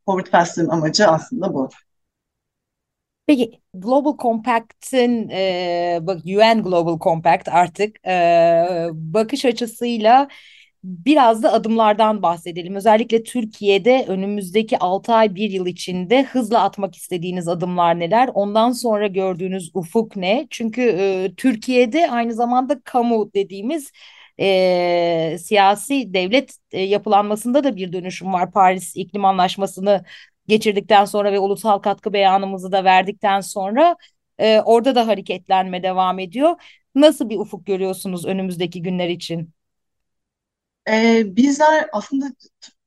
Forward 0.06 0.32
Fast'ın 0.32 0.70
amacı 0.70 1.08
aslında 1.08 1.54
bu. 1.54 1.70
Peki 3.28 3.62
Global 3.74 4.18
Compact'in 4.18 5.30
e, 5.30 6.00
UN 6.26 6.64
Global 6.64 7.00
Compact 7.00 7.48
artık 7.50 7.96
bakış 8.94 9.46
açısıyla 9.46 10.28
Biraz 10.84 11.44
da 11.44 11.54
adımlardan 11.54 12.24
bahsedelim. 12.24 12.76
Özellikle 12.76 13.24
Türkiye'de 13.24 14.06
önümüzdeki 14.08 14.80
6 14.80 15.14
ay 15.14 15.36
1 15.36 15.52
yıl 15.52 15.68
içinde 15.68 16.24
hızla 16.24 16.64
atmak 16.64 16.96
istediğiniz 16.96 17.48
adımlar 17.48 18.00
neler? 18.00 18.30
Ondan 18.34 18.72
sonra 18.72 19.08
gördüğünüz 19.08 19.72
ufuk 19.76 20.16
ne? 20.18 20.48
Çünkü 20.52 21.34
Türkiye'de 21.38 22.12
aynı 22.12 22.34
zamanda 22.34 22.82
kamu 22.86 23.34
dediğimiz 23.34 23.92
e, 24.40 25.38
siyasi 25.40 26.14
devlet 26.14 26.58
e, 26.72 26.82
yapılanmasında 26.84 27.64
da 27.64 27.76
bir 27.76 27.94
dönüşüm 27.94 28.34
var. 28.34 28.52
Paris 28.52 28.94
İklim 28.96 29.26
Anlaşması'nı 29.26 30.04
geçirdikten 30.48 31.06
sonra 31.06 31.32
ve 31.32 31.40
ulusal 31.40 31.80
katkı 31.80 32.14
beyanımızı 32.14 32.72
da 32.72 32.84
verdikten 32.84 33.42
sonra 33.42 33.96
e, 34.38 34.62
orada 34.62 34.96
da 34.96 35.08
hareketlenme 35.08 35.84
devam 35.84 36.20
ediyor. 36.20 36.56
Nasıl 36.96 37.30
bir 37.30 37.40
ufuk 37.40 37.66
görüyorsunuz 37.66 38.26
önümüzdeki 38.26 38.82
günler 38.82 39.10
için? 39.10 39.54
Ee, 40.90 41.24
bizler 41.36 41.90
aslında 41.94 42.26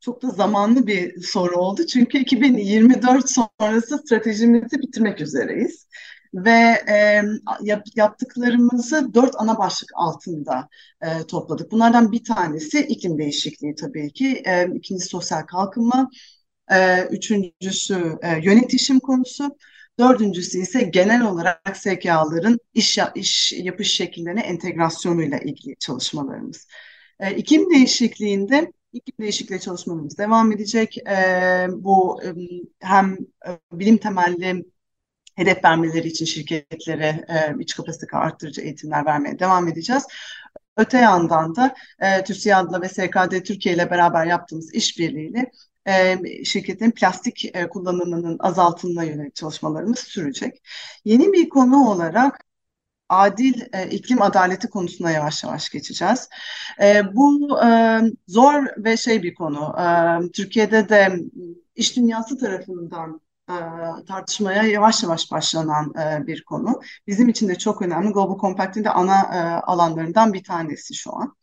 çok 0.01 0.23
da 0.23 0.31
zamanlı 0.31 0.87
bir 0.87 1.23
soru 1.23 1.57
oldu. 1.57 1.87
Çünkü 1.87 2.19
2024 2.19 3.25
sonrası 3.31 3.99
stratejimizi 3.99 4.79
bitirmek 4.83 5.21
üzereyiz. 5.21 5.87
Ve 6.35 6.51
e, 6.89 7.23
yap, 7.63 7.83
yaptıklarımızı 7.97 9.15
dört 9.15 9.35
ana 9.39 9.59
başlık 9.59 9.91
altında 9.95 10.69
e, 11.03 11.27
topladık. 11.27 11.73
Bunlardan 11.73 12.13
bir 12.13 12.25
tanesi 12.25 12.81
iklim 12.81 13.19
değişikliği 13.19 13.75
tabii 13.75 14.13
ki. 14.13 14.43
E, 14.47 14.69
ikincisi 14.75 15.09
sosyal 15.09 15.43
kalkınma. 15.43 16.11
E, 16.73 17.03
üçüncüsü 17.11 18.19
e, 18.23 18.41
yönetişim 18.43 19.01
konusu. 19.01 19.57
Dördüncüsü 19.99 20.59
ise 20.59 20.83
genel 20.83 21.23
olarak 21.23 21.77
SKA'ların 21.77 22.59
iş, 22.75 22.99
iş 23.15 23.53
yapış 23.53 23.95
şekillerine 23.97 24.41
entegrasyonuyla 24.41 25.39
ilgili 25.39 25.77
çalışmalarımız. 25.77 26.67
E, 27.21 27.37
iklim 27.37 27.71
değişikliğinde 27.71 28.73
iklim 28.93 29.15
değişikliği 29.21 29.61
çalışmalarımız 29.61 30.19
devam 30.19 30.53
edecek. 30.53 30.99
E, 30.99 31.67
bu 31.71 32.23
e, 32.25 32.29
hem 32.81 33.17
bilim 33.73 33.97
temelli 33.97 34.65
hedef 35.37 35.65
vermeleri 35.65 36.09
için 36.09 36.25
şirketlere 36.25 37.25
e, 37.29 37.63
iç 37.63 37.75
kapasite 37.77 38.17
arttırıcı 38.17 38.61
eğitimler 38.61 39.07
vermeye 39.07 39.39
devam 39.39 39.69
edeceğiz. 39.69 40.05
Öte 40.77 40.99
yandan 40.99 41.57
da 41.57 41.75
e, 42.01 42.25
TÜSİAD'la 42.25 42.83
ve 42.83 42.89
SKD 42.89 43.45
Türkiye 43.45 43.75
ile 43.75 43.91
beraber 43.91 44.27
yaptığımız 44.27 44.75
işbirliğiyle 44.75 45.51
e, 45.89 46.19
şirketin 46.45 46.91
plastik 46.91 47.45
e, 47.57 47.69
kullanımının 47.69 48.37
azaltımına 48.41 49.05
yönelik 49.05 49.35
çalışmalarımız 49.35 49.99
sürecek. 49.99 50.63
Yeni 51.05 51.33
bir 51.33 51.49
konu 51.49 51.91
olarak 51.91 52.45
adil 53.09 53.63
e, 53.73 53.91
iklim 53.91 54.23
adaleti 54.23 54.71
konusuna 54.71 55.11
yavaş 55.11 55.45
yavaş 55.45 55.71
geçeceğiz. 55.71 56.29
E, 56.83 57.03
bu 57.15 57.59
e, 57.65 58.01
zor 58.29 58.65
ve 58.77 58.97
şey 58.97 59.23
bir 59.23 59.35
konu. 59.35 59.75
E, 59.81 60.31
Türkiye'de 60.33 60.89
de 60.89 61.17
iş 61.77 61.97
dünyası 61.97 62.39
tarafından 62.39 63.21
e, 63.49 63.55
tartışmaya 64.09 64.63
yavaş 64.63 65.03
yavaş 65.03 65.33
başlanan 65.33 65.93
e, 65.95 66.27
bir 66.27 66.45
konu. 66.45 66.81
Bizim 67.07 67.29
için 67.29 67.49
de 67.49 67.55
çok 67.55 67.83
önemli. 67.83 68.13
Global 68.13 68.39
Compact'in 68.39 68.85
de 68.85 68.91
ana 68.91 69.19
e, 69.21 69.39
alanlarından 69.61 70.33
bir 70.33 70.45
tanesi 70.45 70.95
şu 70.95 71.17
an. 71.17 71.37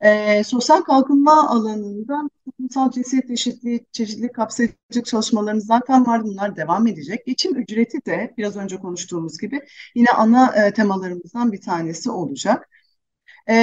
E, 0.00 0.44
sosyal 0.44 0.82
kalkınma 0.82 1.50
alanında 1.50 2.30
toplumsal 2.44 2.90
cinsiyet 2.90 3.30
eşitliği, 3.30 3.86
çeşitlilik 3.92 4.34
kapsayıcı 4.34 5.02
çalışmalarımız 5.04 5.66
zaten 5.66 6.06
var. 6.06 6.24
Bunlar 6.24 6.56
devam 6.56 6.86
edecek. 6.86 7.26
Geçim 7.26 7.56
ücreti 7.56 8.06
de 8.06 8.34
biraz 8.38 8.56
önce 8.56 8.76
konuştuğumuz 8.76 9.38
gibi 9.38 9.60
yine 9.94 10.10
ana 10.10 10.66
e, 10.66 10.72
temalarımızdan 10.72 11.52
bir 11.52 11.60
tanesi 11.60 12.10
olacak. 12.10 12.68
E, 13.48 13.54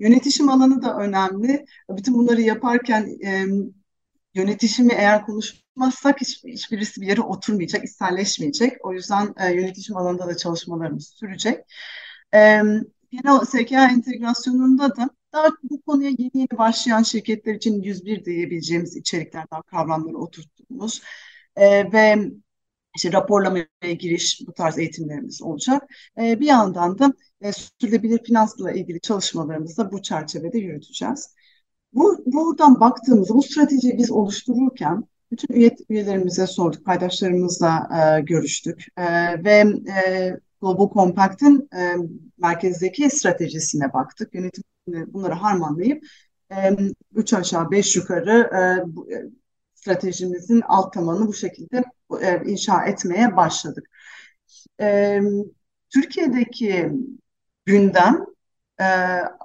yönetişim 0.00 0.48
alanı 0.48 0.82
da 0.82 0.96
önemli. 0.96 1.64
Bütün 1.90 2.14
bunları 2.14 2.40
yaparken 2.40 3.08
e, 3.24 3.44
yönetişimi 4.34 4.92
eğer 4.92 5.26
konuşmazsak 5.26 6.20
hiç, 6.20 6.44
hiçbirisi 6.44 7.00
bir 7.00 7.06
yere 7.06 7.20
oturmayacak, 7.20 7.84
içselleşmeyecek. 7.84 8.86
O 8.86 8.92
yüzden 8.92 9.34
e, 9.36 9.52
yönetişim 9.54 9.96
alanında 9.96 10.26
da 10.26 10.36
çalışmalarımız 10.36 11.08
sürecek. 11.08 11.58
E, 12.34 12.62
genel 13.10 13.40
SKA 13.46 13.90
entegrasyonunda 13.90 14.96
da 14.96 15.10
daha 15.32 15.48
bu 15.62 15.82
konuya 15.82 16.10
yeni 16.10 16.30
yeni 16.34 16.58
başlayan 16.58 17.02
şirketler 17.02 17.54
için 17.54 17.82
101 17.82 18.24
diyebileceğimiz 18.24 18.96
içeriklerden 18.96 19.62
kavramları 19.62 20.18
oturttuğumuz 20.18 21.02
e, 21.56 21.92
ve 21.92 22.16
işte 22.96 23.12
raporlamaya 23.12 23.66
giriş 23.98 24.40
bu 24.46 24.52
tarz 24.52 24.78
eğitimlerimiz 24.78 25.42
olacak. 25.42 25.82
E, 26.18 26.40
bir 26.40 26.46
yandan 26.46 26.98
da 26.98 27.12
e, 27.40 27.52
sürdürülebilir 27.52 28.24
finansla 28.24 28.72
ilgili 28.72 29.00
çalışmalarımızı 29.00 29.76
da 29.76 29.92
bu 29.92 30.02
çerçevede 30.02 30.58
yürüteceğiz. 30.58 31.34
Bu, 31.92 32.22
buradan 32.26 32.80
baktığımızda 32.80 33.34
bu 33.34 33.42
stratejiyi 33.42 33.98
biz 33.98 34.10
oluştururken 34.10 35.04
bütün 35.30 35.54
üye, 35.54 35.76
üyelerimize 35.88 36.46
sorduk, 36.46 36.84
paydaşlarımızla 36.84 37.88
e, 38.18 38.20
görüştük 38.20 38.86
e, 38.96 39.04
ve 39.44 39.64
e, 40.06 40.36
Global 40.60 40.90
Compact'in 40.94 41.68
e, 41.76 41.96
merkezdeki 42.38 43.10
stratejisine 43.10 43.92
baktık. 43.92 44.34
Yönetim 44.34 44.64
bunları 44.86 45.32
harmanlayıp 45.32 46.04
e, 46.52 46.76
üç 47.14 47.34
aşağı 47.34 47.70
beş 47.70 47.96
yukarı 47.96 48.50
e, 49.10 49.14
e, 49.14 49.22
stratejimizin 49.74 50.62
alt 50.68 50.92
tabanını 50.92 51.26
bu 51.28 51.34
şekilde 51.34 51.84
e, 52.22 52.42
inşa 52.46 52.84
etmeye 52.84 53.36
başladık. 53.36 53.90
E, 54.80 55.20
Türkiye'deki 55.94 56.90
gündem 57.66 58.26
e, 58.80 58.86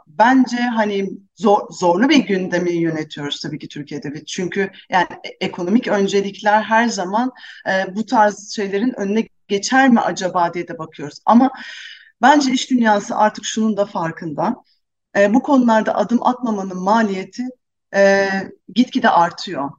bence 0.08 0.58
hani 0.58 1.10
zor, 1.36 1.60
zorlu 1.70 2.10
bir 2.10 2.26
gündemi 2.26 2.72
yönetiyoruz 2.72 3.42
tabii 3.42 3.60
ki 3.60 3.68
Türkiye'de. 3.68 4.26
Çünkü 4.26 4.72
yani 4.90 5.08
e, 5.24 5.46
ekonomik 5.46 5.88
öncelikler 5.88 6.62
her 6.62 6.88
zaman 6.88 7.32
e, 7.70 7.96
bu 7.96 8.06
tarz 8.06 8.56
şeylerin 8.56 9.00
önüne 9.00 9.28
geçer 9.48 9.90
mi 9.90 10.00
acaba 10.00 10.54
diye 10.54 10.68
de 10.68 10.78
bakıyoruz. 10.78 11.20
Ama 11.26 11.52
bence 12.22 12.52
iş 12.52 12.70
dünyası 12.70 13.16
artık 13.16 13.46
şunun 13.46 13.78
da 13.78 13.86
farkında. 13.86 14.56
E, 15.18 15.34
bu 15.34 15.42
konularda 15.44 15.96
adım 15.96 16.24
atmamanın 16.28 16.78
maliyeti 16.78 17.44
e, 17.96 18.30
gitgide 18.74 19.10
artıyor. 19.10 19.72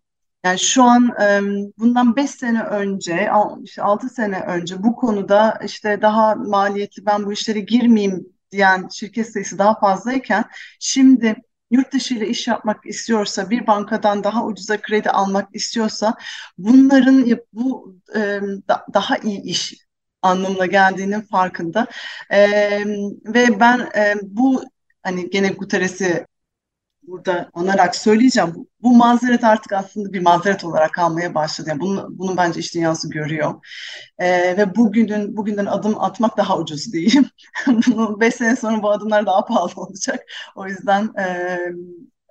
Yani 0.44 0.58
şu 0.58 0.82
an 0.82 1.12
e, 1.22 1.40
bundan 1.78 2.16
5 2.16 2.30
sene 2.30 2.62
önce, 2.62 3.30
işte 3.62 3.82
6 3.82 4.08
sene 4.08 4.40
önce 4.40 4.82
bu 4.82 4.96
konuda 4.96 5.58
işte 5.64 6.02
daha 6.02 6.34
maliyetli 6.34 7.06
ben 7.06 7.26
bu 7.26 7.32
işlere 7.32 7.60
girmeyeyim 7.60 8.26
diyen 8.50 8.88
şirket 8.88 9.32
sayısı 9.32 9.58
daha 9.58 9.80
fazlayken 9.80 10.44
şimdi 10.80 11.36
yurt 11.70 11.92
dışı 11.92 12.14
ile 12.14 12.28
iş 12.28 12.48
yapmak 12.48 12.86
istiyorsa, 12.86 13.50
bir 13.50 13.66
bankadan 13.66 14.24
daha 14.24 14.44
ucuza 14.44 14.80
kredi 14.80 15.10
almak 15.10 15.48
istiyorsa 15.52 16.14
bunların 16.58 17.38
bu 17.52 17.94
e, 18.14 18.40
da, 18.68 18.86
daha 18.94 19.16
iyi 19.16 19.42
iş 19.42 19.74
anlamına 20.22 20.66
geldiğinin 20.66 21.20
farkında. 21.20 21.86
E, 22.30 22.40
ve 23.26 23.60
ben 23.60 23.78
e, 23.96 24.14
bu 24.22 24.64
hani 25.08 25.30
gene 25.30 25.48
Guterres'i 25.48 26.26
burada 27.02 27.50
anarak 27.54 27.96
söyleyeceğim. 27.96 28.52
Bu, 28.54 28.68
bu 28.82 28.96
mazeret 28.96 29.44
artık 29.44 29.72
aslında 29.72 30.12
bir 30.12 30.20
mazeret 30.20 30.64
olarak 30.64 30.92
kalmaya 30.94 31.34
başladı. 31.34 31.68
Yani 31.68 31.80
bunu, 31.80 32.08
bunu 32.10 32.36
bence 32.36 32.60
iş 32.60 32.74
dünyası 32.74 33.10
görüyor. 33.10 33.54
Ee, 34.18 34.56
ve 34.56 34.76
bugünün 34.76 35.36
bugünden 35.36 35.66
adım 35.66 36.00
atmak 36.00 36.36
daha 36.36 36.58
ucuz 36.58 36.92
diyeyim. 36.92 37.26
bunu 37.86 38.20
beş 38.20 38.34
sene 38.34 38.56
sonra 38.56 38.82
bu 38.82 38.90
adımlar 38.90 39.26
daha 39.26 39.44
pahalı 39.44 39.72
olacak. 39.76 40.20
O 40.56 40.66
yüzden 40.66 41.10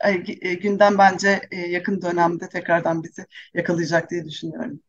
e, 0.06 0.54
günden 0.54 0.98
bence 0.98 1.42
e, 1.52 1.56
yakın 1.56 2.02
dönemde 2.02 2.50
tekrardan 2.50 3.04
bizi 3.04 3.26
yakalayacak 3.54 4.12
diye 4.12 4.26
düşünüyorum. 4.26 4.80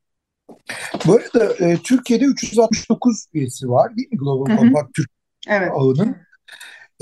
Bu 1.06 1.12
arada 1.14 1.54
e, 1.54 1.76
Türkiye'de 1.76 2.24
369 2.24 3.26
üyesi 3.34 3.68
var 3.68 3.96
değil 3.96 4.08
mi 4.12 4.18
Global 4.18 4.56
Compact 4.56 4.94
Türk 4.94 5.10
evet. 5.48 5.70
ağının? 5.74 6.16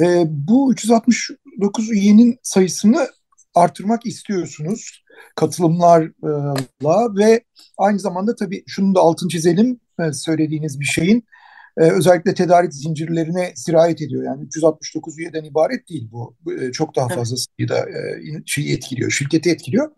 E, 0.01 0.25
bu 0.29 0.73
369 0.73 1.91
üyenin 1.91 2.39
sayısını 2.43 3.09
artırmak 3.55 4.07
istiyorsunuz 4.07 5.05
katılımlarla 5.37 7.17
ve 7.17 7.45
aynı 7.79 7.99
zamanda 7.99 8.37
tabii 8.37 8.65
şunu 8.67 8.95
da 8.95 9.01
altın 9.01 9.29
çizelim 9.29 9.81
e, 10.01 10.13
söylediğiniz 10.13 10.81
bir 10.81 10.85
şeyin 10.85 11.25
e, 11.79 11.91
özellikle 11.91 12.35
tedarik 12.35 12.75
zincirlerine 12.75 13.53
sirayet 13.57 14.03
ediyor. 14.03 14.25
Yani 14.25 14.45
369 14.45 15.19
üyeden 15.19 15.45
ibaret 15.45 15.89
değil 15.89 16.09
bu. 16.13 16.37
E, 16.61 16.73
çok 16.73 16.97
daha 16.97 17.09
fazla 17.09 17.37
sayıda 17.37 17.87
şeyi 18.47 18.77
etkiliyor, 18.77 19.11
şirketi 19.11 19.51
etkiliyor. 19.51 19.91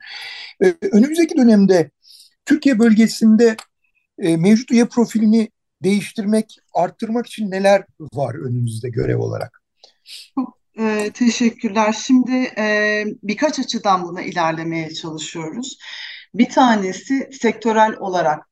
Önümüzdeki 0.93 1.37
dönemde 1.37 1.91
Türkiye 2.47 2.79
bölgesinde 2.79 3.57
mevcut 4.19 4.71
üye 4.71 4.85
profilini 4.85 5.49
değiştirmek, 5.83 6.57
arttırmak 6.75 7.27
için 7.27 7.51
neler 7.51 7.85
var 8.13 8.35
önümüzde 8.35 8.89
görev 8.89 9.19
olarak? 9.19 9.58
Çok 10.09 10.59
e, 10.79 11.11
teşekkürler. 11.15 11.93
Şimdi 11.93 12.53
e, 12.59 13.05
birkaç 13.23 13.59
açıdan 13.59 14.03
buna 14.03 14.23
ilerlemeye 14.23 14.95
çalışıyoruz. 14.95 15.79
Bir 16.35 16.49
tanesi 16.49 17.29
sektörel 17.33 17.97
olarak 17.99 18.49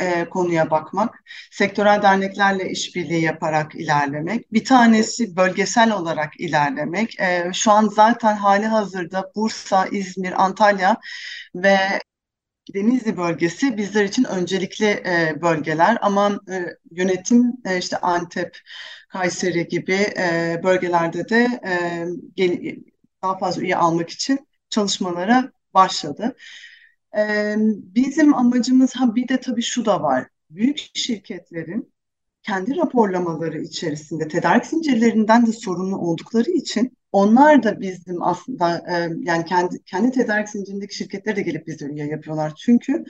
e, 0.00 0.28
konuya 0.30 0.70
bakmak, 0.70 1.14
sektörel 1.50 2.02
derneklerle 2.02 2.70
işbirliği 2.70 3.22
yaparak 3.22 3.74
ilerlemek, 3.74 4.52
bir 4.52 4.64
tanesi 4.64 5.36
bölgesel 5.36 5.92
olarak 5.92 6.40
ilerlemek. 6.40 7.20
E, 7.20 7.50
şu 7.54 7.72
an 7.72 7.88
zaten 7.88 8.36
hali 8.36 8.66
hazırda 8.66 9.32
Bursa, 9.36 9.86
İzmir, 9.86 10.44
Antalya 10.44 10.96
ve 11.54 11.78
Denizli 12.74 13.16
bölgesi 13.16 13.76
bizler 13.76 14.04
için 14.04 14.24
öncelikli 14.24 14.86
e, 14.86 15.38
bölgeler 15.42 15.98
ama 16.02 16.40
e, 16.50 16.66
yönetim 16.90 17.52
e, 17.64 17.78
işte 17.78 17.96
Antep, 17.98 18.58
Kayseri 19.12 19.68
gibi 19.68 19.92
e, 20.18 20.60
bölgelerde 20.64 21.28
de 21.28 21.60
e, 21.66 21.72
gel, 22.36 22.76
daha 23.22 23.38
fazla 23.38 23.62
üye 23.62 23.76
almak 23.76 24.10
için 24.10 24.48
çalışmalara 24.70 25.52
başladı. 25.74 26.36
E, 27.16 27.54
bizim 27.94 28.34
amacımız 28.34 28.96
ha 28.96 29.14
bir 29.14 29.28
de 29.28 29.40
tabii 29.40 29.62
şu 29.62 29.84
da 29.84 30.02
var. 30.02 30.28
Büyük 30.50 30.78
şirketlerin 30.94 31.92
kendi 32.42 32.76
raporlamaları 32.76 33.62
içerisinde 33.62 34.28
tedarik 34.28 34.66
zincirlerinden 34.66 35.46
de 35.46 35.52
sorumlu 35.52 35.96
oldukları 35.96 36.50
için 36.50 36.96
onlar 37.12 37.62
da 37.62 37.80
bizim 37.80 38.22
aslında 38.22 38.78
e, 38.78 39.10
yani 39.20 39.44
kendi 39.44 39.84
kendi 39.84 40.10
tedarik 40.10 40.48
zincirindeki 40.48 40.96
şirketler 40.96 41.36
de 41.36 41.42
gelip 41.42 41.66
bize 41.66 41.86
üye 41.86 42.06
yapıyorlar. 42.06 42.54
Çünkü 42.56 43.04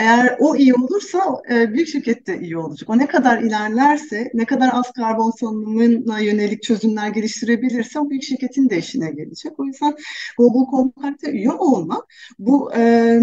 eğer 0.00 0.36
o 0.38 0.56
iyi 0.56 0.74
olursa 0.74 1.42
e, 1.50 1.74
büyük 1.74 1.88
şirket 1.88 2.26
de 2.26 2.40
iyi 2.40 2.58
olacak. 2.58 2.90
O 2.90 2.98
ne 2.98 3.06
kadar 3.06 3.38
ilerlerse, 3.42 4.30
ne 4.34 4.44
kadar 4.46 4.70
az 4.72 4.92
karbon 4.92 5.30
salınımına 5.30 6.20
yönelik 6.20 6.62
çözümler 6.62 7.08
geliştirebilirse 7.08 8.00
o 8.00 8.10
büyük 8.10 8.22
şirketin 8.22 8.70
de 8.70 8.78
işine 8.78 9.10
gelecek. 9.10 9.60
O 9.60 9.64
yüzden 9.64 9.96
Global 10.38 10.70
Compact'e 10.70 11.30
üye 11.30 11.52
olmak 11.52 12.04
bu 12.38 12.74
e, 12.74 13.20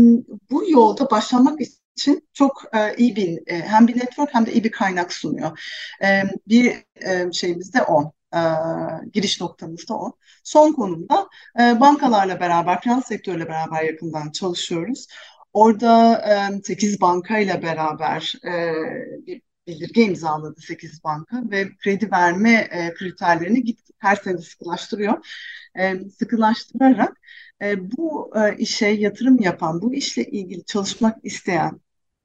bu 0.51 0.71
yolda 0.71 1.11
başlamak 1.11 1.59
için 1.95 2.27
çok 2.33 2.63
e, 2.75 2.95
iyi 2.95 3.15
bir 3.15 3.39
e, 3.47 3.61
hem 3.61 3.87
bir 3.87 3.97
network 3.97 4.33
hem 4.33 4.45
de 4.45 4.53
iyi 4.53 4.63
bir 4.63 4.71
kaynak 4.71 5.13
sunuyor. 5.13 5.59
E, 6.03 6.23
bir 6.47 6.73
e, 6.95 7.31
şeyimiz 7.31 7.73
de 7.73 7.83
o. 7.83 8.11
E, 8.35 8.39
giriş 9.13 9.41
noktamız 9.41 9.89
da 9.89 9.93
o. 9.97 10.13
Son 10.43 10.73
konumda 10.73 11.27
e, 11.59 11.79
bankalarla 11.79 12.39
beraber, 12.39 12.81
finans 12.81 13.07
sektörüyle 13.07 13.47
beraber 13.47 13.83
yakından 13.83 14.31
çalışıyoruz. 14.31 15.07
Orada 15.57 16.21
e, 16.57 16.61
8 16.63 17.01
bankayla 17.01 17.61
beraber 17.61 18.33
e, 18.45 18.73
bir 19.27 19.41
bildirge 19.67 20.03
imzaladı 20.03 20.61
8 20.61 21.03
banka 21.03 21.43
ve 21.51 21.77
kredi 21.77 22.11
verme 22.11 22.53
e, 22.71 22.93
kriterlerini 22.93 23.63
git 23.63 23.79
her 23.97 24.15
sene 24.15 24.37
sıkılaştırıyor. 24.37 25.27
E, 25.79 26.09
sıkılaştırarak 26.09 27.17
e, 27.61 27.91
bu 27.91 28.31
e, 28.35 28.57
işe 28.57 28.87
yatırım 28.87 29.39
yapan, 29.39 29.81
bu 29.81 29.93
işle 29.93 30.23
ilgili 30.25 30.65
çalışmak 30.65 31.17
isteyen 31.23 31.81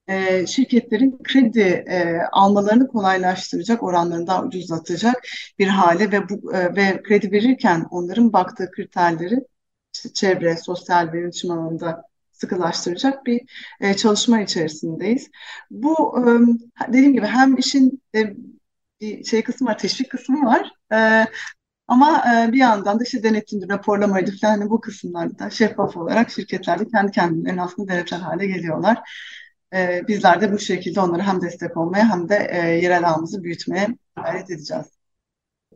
e, 0.08 0.46
şirketlerin 0.46 1.18
kredi 1.24 1.84
e, 1.88 2.18
almalarını 2.32 2.88
kolaylaştıracak, 2.88 3.82
oranlarını 3.82 4.26
daha 4.26 4.44
ucuzlatacak 4.44 5.16
bir 5.58 5.68
hale 5.68 6.12
ve 6.12 6.28
bu 6.28 6.54
e, 6.54 6.76
ve 6.76 7.02
kredi 7.02 7.32
verirken 7.32 7.86
onların 7.90 8.32
baktığı 8.32 8.70
kriterleri 8.70 9.40
işte 9.94 10.12
çevre, 10.12 10.56
sosyal 10.56 11.12
ve 11.12 11.30
alanında 11.44 12.11
sıkılaştıracak 12.42 13.26
bir 13.26 13.40
e, 13.80 13.94
çalışma 13.94 14.40
içerisindeyiz. 14.40 15.30
Bu 15.70 16.18
e, 16.20 16.22
dediğim 16.92 17.12
gibi 17.12 17.26
hem 17.26 17.56
işin 17.56 18.02
e, 18.14 18.34
bir 19.00 19.24
şey 19.24 19.42
kısmı 19.44 19.68
var, 19.68 19.78
teşvik 19.78 20.10
kısmı 20.10 20.46
var. 20.46 20.72
E, 20.92 21.26
ama 21.88 22.24
e, 22.34 22.52
bir 22.52 22.58
yandan 22.58 23.00
da 23.00 23.04
işte 23.04 23.22
denetimli 23.22 23.68
raporlamaydı 23.68 24.32
falan 24.40 24.58
hani 24.58 24.70
bu 24.70 24.80
kısımlarda 24.80 25.50
şeffaf 25.50 25.96
olarak 25.96 26.30
şirketler 26.30 26.78
de 26.80 26.88
kendi 26.88 27.12
kendilerine 27.12 27.62
aslında 27.62 27.92
denetler 27.92 28.18
hale 28.18 28.46
geliyorlar. 28.46 28.98
E, 29.74 30.02
bizler 30.08 30.40
de 30.40 30.52
bu 30.52 30.58
şekilde 30.58 31.00
onlara 31.00 31.26
hem 31.26 31.42
destek 31.42 31.76
olmaya 31.76 32.10
hem 32.10 32.28
de 32.28 32.48
e, 32.52 32.56
yerel 32.82 33.08
ağımızı 33.10 33.42
büyütmeye 33.44 33.88
gayret 34.16 34.50
edeceğiz 34.50 35.01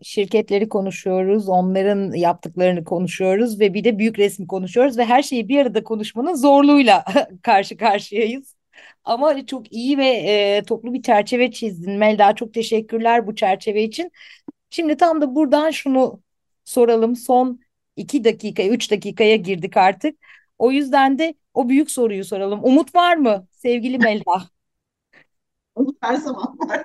şirketleri 0.02 0.68
konuşuyoruz, 0.68 1.48
onların 1.48 2.12
yaptıklarını 2.12 2.84
konuşuyoruz 2.84 3.60
ve 3.60 3.74
bir 3.74 3.84
de 3.84 3.98
büyük 3.98 4.18
resmi 4.18 4.46
konuşuyoruz 4.46 4.98
ve 4.98 5.04
her 5.04 5.22
şeyi 5.22 5.48
bir 5.48 5.58
arada 5.58 5.84
konuşmanın 5.84 6.34
zorluğuyla 6.34 7.04
karşı 7.42 7.76
karşıyayız. 7.76 8.56
Ama 9.04 9.46
çok 9.46 9.72
iyi 9.72 9.98
ve 9.98 10.06
e, 10.06 10.62
toplu 10.62 10.94
bir 10.94 11.02
çerçeve 11.02 11.50
çizdin 11.50 11.92
Melda. 11.92 12.34
Çok 12.34 12.54
teşekkürler 12.54 13.26
bu 13.26 13.34
çerçeve 13.34 13.82
için. 13.82 14.12
Şimdi 14.70 14.96
tam 14.96 15.20
da 15.20 15.34
buradan 15.34 15.70
şunu 15.70 16.22
soralım. 16.64 17.16
Son 17.16 17.60
iki 17.96 18.24
dakika, 18.24 18.62
üç 18.62 18.90
dakikaya 18.90 19.36
girdik 19.36 19.76
artık. 19.76 20.18
O 20.58 20.70
yüzden 20.70 21.18
de 21.18 21.34
o 21.54 21.68
büyük 21.68 21.90
soruyu 21.90 22.24
soralım. 22.24 22.60
Umut 22.62 22.94
var 22.94 23.16
mı 23.16 23.46
sevgili 23.52 23.98
Melda? 23.98 24.42
Umut 25.74 25.96
her 26.00 26.16
zaman 26.16 26.58
var. 26.58 26.84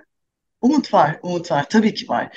Umut 0.61 0.93
var, 0.93 1.19
umut 1.23 1.51
var. 1.51 1.65
Tabii 1.69 1.93
ki 1.93 2.09
var 2.09 2.31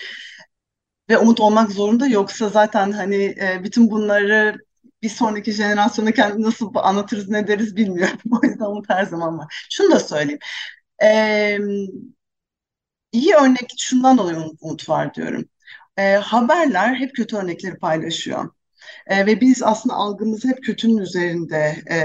ve 1.09 1.19
umut 1.19 1.41
olmak 1.41 1.73
zorunda 1.73 2.07
yoksa 2.07 2.49
zaten 2.49 2.93
hani 2.93 3.25
e, 3.25 3.61
bütün 3.65 3.91
bunları 3.91 4.57
bir 5.03 5.09
sonraki 5.09 5.53
jenerasyona 5.53 6.13
kendi 6.13 6.43
nasıl 6.43 6.71
anlatırız 6.75 7.29
ne 7.29 7.49
deriz 7.49 7.77
bilmiyorum. 7.77 8.19
O 8.43 8.47
yüzden 8.47 8.65
umut 8.65 8.91
her 8.91 9.05
zaman 9.05 9.39
var. 9.39 9.67
Şunu 9.71 9.91
da 9.93 10.01
söyleyeyim. 10.01 10.39
Ee, 11.03 11.59
iyi 13.13 13.35
örnek 13.35 13.75
şundan 13.79 14.19
dolayı 14.19 14.37
umut 14.61 14.89
var 14.89 15.15
diyorum. 15.15 15.45
Ee, 15.99 16.13
haberler 16.15 16.95
hep 16.95 17.15
kötü 17.17 17.37
örnekleri 17.37 17.79
paylaşıyor. 17.79 18.51
E, 19.07 19.27
ve 19.27 19.41
biz 19.43 19.65
aslında 19.65 19.97
algımızı 19.97 20.49
hep 20.49 20.65
kötünün 20.65 20.99
üzerinde 20.99 21.77
e, 21.91 21.97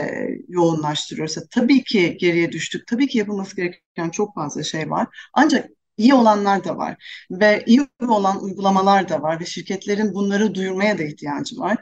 yoğunlaştırıyoruz. 0.49 1.37
Tabii 1.51 1.83
ki 1.83 2.17
geriye 2.21 2.53
düştük. 2.53 2.87
Tabii 2.87 3.07
ki 3.07 3.17
yapılması 3.17 3.55
gereken 3.55 4.11
çok 4.11 4.35
fazla 4.35 4.63
şey 4.63 4.91
var. 4.91 5.07
Ancak 5.33 5.69
iyi 5.99 6.13
olanlar 6.13 6.63
da 6.63 6.77
var 6.77 6.95
ve 7.31 7.63
iyi 7.65 7.87
olan 8.01 8.43
uygulamalar 8.43 9.09
da 9.09 9.21
var 9.21 9.39
ve 9.39 9.45
şirketlerin 9.45 10.13
bunları 10.13 10.55
duyurmaya 10.55 10.97
da 10.97 11.03
ihtiyacı 11.03 11.59
var. 11.59 11.77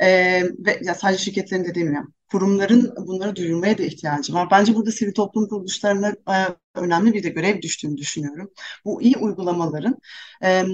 Ee, 0.00 0.42
ve 0.66 0.80
ya 0.82 0.94
sadece 0.94 1.24
şirketlerin 1.24 1.64
de 1.64 1.74
demiyorum. 1.74 2.14
Kurumların 2.30 2.94
bunları 3.06 3.36
duyurmaya 3.36 3.78
da 3.78 3.82
ihtiyacı 3.82 4.34
var. 4.34 4.48
Bence 4.50 4.74
burada 4.74 4.92
sivil 4.92 5.12
toplum 5.12 5.48
kuruluşlarına 5.48 6.08
e, 6.08 6.36
önemli 6.74 7.12
bir 7.14 7.22
de 7.22 7.28
görev 7.28 7.62
düştüğünü 7.62 7.96
düşünüyorum. 7.96 8.50
Bu 8.84 9.02
iyi 9.02 9.16
uygulamaların 9.16 9.96
e, 10.44 10.64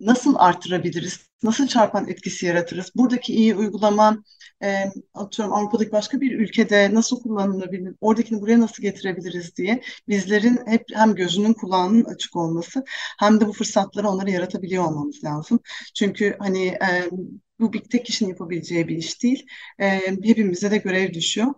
nasıl 0.00 0.34
artırabiliriz, 0.38 1.20
nasıl 1.42 1.66
çarpan 1.66 2.08
etkisi 2.08 2.46
yaratırız? 2.46 2.92
Buradaki 2.96 3.34
iyi 3.34 3.54
uygulama 3.54 4.24
e, 4.62 4.76
atıyorum 5.14 5.54
Avrupa'daki 5.54 5.92
başka 5.92 6.20
bir 6.20 6.38
ülkede 6.38 6.94
nasıl 6.94 7.22
kullanılabilir, 7.22 7.94
oradakini 8.00 8.40
buraya 8.40 8.60
nasıl 8.60 8.82
getirebiliriz 8.82 9.56
diye 9.56 9.82
bizlerin 10.08 10.60
hep 10.66 10.84
hem 10.94 11.14
gözünün 11.14 11.52
kulağının 11.52 12.04
açık 12.04 12.36
olması 12.36 12.84
hem 13.18 13.40
de 13.40 13.46
bu 13.48 13.52
fırsatları 13.52 14.08
onlara 14.08 14.30
yaratabiliyor 14.30 14.84
olmamız 14.84 15.24
lazım. 15.24 15.60
Çünkü 15.94 16.36
hani 16.38 16.66
e, 16.66 17.10
bu 17.60 17.72
bir 17.72 17.80
tek 17.80 18.06
kişinin 18.06 18.30
yapabileceği 18.30 18.88
bir 18.88 18.96
iş 18.96 19.22
değil. 19.22 19.46
E, 19.78 20.00
hepimize 20.22 20.70
de 20.70 20.76
görev 20.76 21.12
düşüyor 21.14 21.54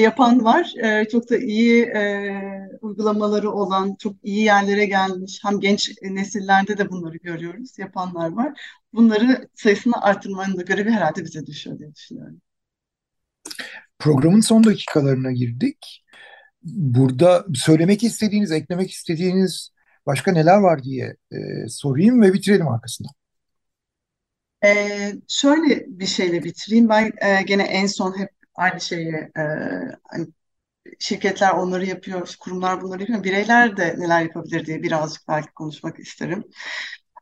yapan 0.00 0.44
var. 0.44 0.72
E, 0.82 1.08
çok 1.08 1.30
da 1.30 1.36
iyi 1.36 1.82
e, 1.84 2.32
uygulamaları 2.80 3.50
olan, 3.50 3.94
çok 3.98 4.16
iyi 4.22 4.44
yerlere 4.44 4.86
gelmiş. 4.86 5.40
Hem 5.44 5.60
genç 5.60 5.92
nesillerde 6.02 6.78
de 6.78 6.90
bunları 6.90 7.16
görüyoruz. 7.16 7.78
Yapanlar 7.78 8.32
var. 8.32 8.60
Bunları 8.92 9.48
sayısını 9.54 10.02
artırmanın 10.02 10.56
da 10.56 10.62
görevi 10.62 10.90
herhalde 10.90 11.24
bize 11.24 11.46
düşüyor 11.46 11.78
diye 11.78 11.94
düşünüyorum. 11.94 12.40
Programın 13.98 14.40
son 14.40 14.64
dakikalarına 14.64 15.32
girdik. 15.32 16.04
Burada 16.62 17.46
söylemek 17.54 18.04
istediğiniz, 18.04 18.52
eklemek 18.52 18.90
istediğiniz 18.90 19.70
başka 20.06 20.32
neler 20.32 20.58
var 20.58 20.82
diye 20.82 21.16
e, 21.32 21.68
sorayım 21.68 22.22
ve 22.22 22.32
bitirelim 22.32 22.68
arkasından. 22.68 23.12
Ee, 24.64 25.12
şöyle 25.28 25.84
bir 25.88 26.06
şeyle 26.06 26.44
bitireyim. 26.44 26.88
Ben 26.88 27.12
e, 27.22 27.42
gene 27.42 27.62
en 27.62 27.86
son 27.86 28.18
hep 28.18 28.30
aynı 28.54 28.80
şeyi 28.80 29.12
e, 29.14 29.42
hani 30.04 30.26
şirketler 30.98 31.50
onları 31.50 31.86
yapıyor, 31.86 32.36
kurumlar 32.40 32.82
bunları 32.82 33.00
yapıyor. 33.02 33.24
Bireyler 33.24 33.76
de 33.76 33.96
neler 33.98 34.22
yapabilir 34.22 34.66
diye 34.66 34.82
birazcık 34.82 35.28
belki 35.28 35.52
konuşmak 35.52 35.98
isterim. 35.98 36.44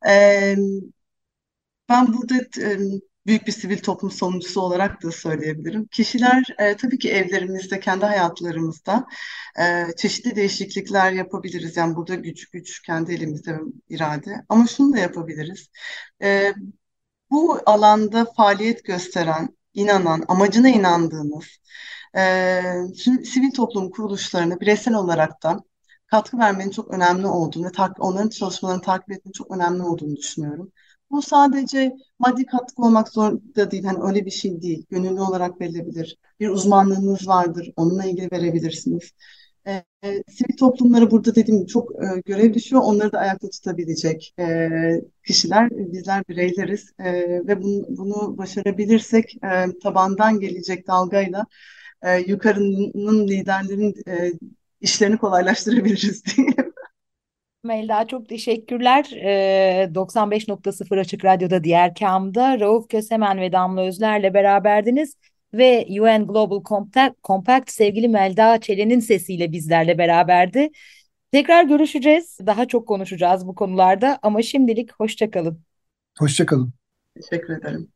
E, 0.09 0.57
ben 1.89 2.07
burada 2.13 2.35
e, 2.61 2.79
büyük 3.27 3.47
bir 3.47 3.53
sivil 3.53 3.79
toplum 3.79 4.11
savunucusu 4.11 4.61
olarak 4.61 5.03
da 5.03 5.11
söyleyebilirim. 5.13 5.87
Kişiler 5.87 6.45
e, 6.59 6.77
tabii 6.77 6.99
ki 6.99 7.11
evlerimizde, 7.13 7.81
kendi 7.81 8.05
hayatlarımızda 8.05 9.07
e, 9.61 9.87
çeşitli 9.97 10.37
değişiklikler 10.37 11.13
yapabiliriz. 11.13 11.77
Yani 11.77 11.97
burada 11.97 12.15
güç 12.15 12.51
güç 12.51 12.83
kendi 12.83 13.13
elimizde 13.13 13.59
irade. 13.89 14.45
Ama 14.49 14.67
şunu 14.67 14.93
da 14.93 14.99
yapabiliriz. 14.99 15.71
E, 16.23 16.55
bu 17.31 17.61
alanda 17.67 18.25
faaliyet 18.37 18.85
gösteren 18.85 19.49
inanan, 19.75 20.25
amacına 20.29 20.69
inandığınız 20.69 21.45
e, 22.17 22.23
sivil 23.25 23.51
toplum 23.55 23.91
kuruluşlarına 23.91 24.61
bireysel 24.61 24.95
olarak 24.95 25.43
da 25.43 25.61
katkı 26.07 26.39
vermenin 26.39 26.71
çok 26.71 26.95
önemli 26.95 27.27
olduğunu 27.27 27.71
onların 27.99 28.29
çalışmalarını 28.29 28.83
takip 28.83 29.13
etmenin 29.13 29.33
çok 29.33 29.51
önemli 29.51 29.83
olduğunu 29.83 30.17
düşünüyorum. 30.17 30.73
Bu 31.11 31.23
sadece 31.23 31.97
maddi 32.19 32.47
katkı 32.47 32.83
olmak 32.83 33.09
zorunda 33.09 33.71
değil. 33.71 33.85
Hani 33.85 33.99
öyle 34.03 34.27
bir 34.27 34.31
şey 34.31 34.63
değil. 34.63 34.87
Gönüllü 34.91 35.21
olarak 35.21 35.61
verilebilir. 35.61 36.19
Bir 36.41 36.49
uzmanlığınız 36.49 37.29
vardır. 37.29 37.73
Onunla 37.77 38.05
ilgili 38.05 38.29
verebilirsiniz. 38.33 39.13
E, 39.67 39.85
sivil 40.29 40.57
toplumlara 40.59 41.11
burada 41.11 41.35
dediğim 41.35 41.67
çok 41.67 41.91
e, 41.91 42.21
görev 42.27 42.55
düşüyor. 42.55 42.83
Onları 42.85 43.13
da 43.13 43.19
ayakta 43.19 43.49
tutabilecek 43.51 44.35
e, 44.39 44.69
kişiler, 45.27 45.71
bizler 45.71 46.25
bireyleriz 46.29 46.93
e, 46.99 47.13
ve 47.47 47.63
bunu, 47.63 47.85
bunu 47.89 48.39
başarabilirsek 48.39 49.35
e, 49.35 49.79
tabandan 49.83 50.41
gelecek 50.41 50.87
dalgayla 50.87 51.47
e, 52.03 52.19
yukarının 52.19 53.29
liderlerin 53.29 53.95
e, 54.09 54.33
işlerini 54.81 55.19
kolaylaştırabiliriz 55.19 56.25
diye. 56.37 56.73
Melda 57.65 58.07
çok 58.07 58.29
teşekkürler. 58.29 59.11
Ee, 59.13 59.95
95.0 59.95 61.01
Açık 61.01 61.25
Radyo'da 61.25 61.65
diğer 61.65 61.95
kamda 61.95 62.61
Rauf 62.61 62.89
Kösemen 62.89 63.41
ve 63.41 63.53
Damla 63.53 63.83
Özler'le 63.83 64.35
beraberdiniz 64.35 65.17
ve 65.55 65.87
UN 65.91 66.27
Global 66.27 66.63
Compact, 66.65 67.25
Compact 67.25 67.71
sevgili 67.71 68.09
Melda 68.09 68.61
Çelen'in 68.61 69.01
sesiyle 69.01 69.53
bizlerle 69.53 69.99
beraberdi. 69.99 70.71
Tekrar 71.33 71.65
görüşeceğiz. 71.65 72.39
Daha 72.47 72.69
çok 72.69 72.89
konuşacağız 72.89 73.47
bu 73.47 73.55
konularda 73.55 74.19
ama 74.23 74.43
şimdilik 74.43 74.93
hoşçakalın. 74.93 75.63
Hoşçakalın. 76.19 76.73
Teşekkür 77.15 77.59
ederim. 77.59 77.93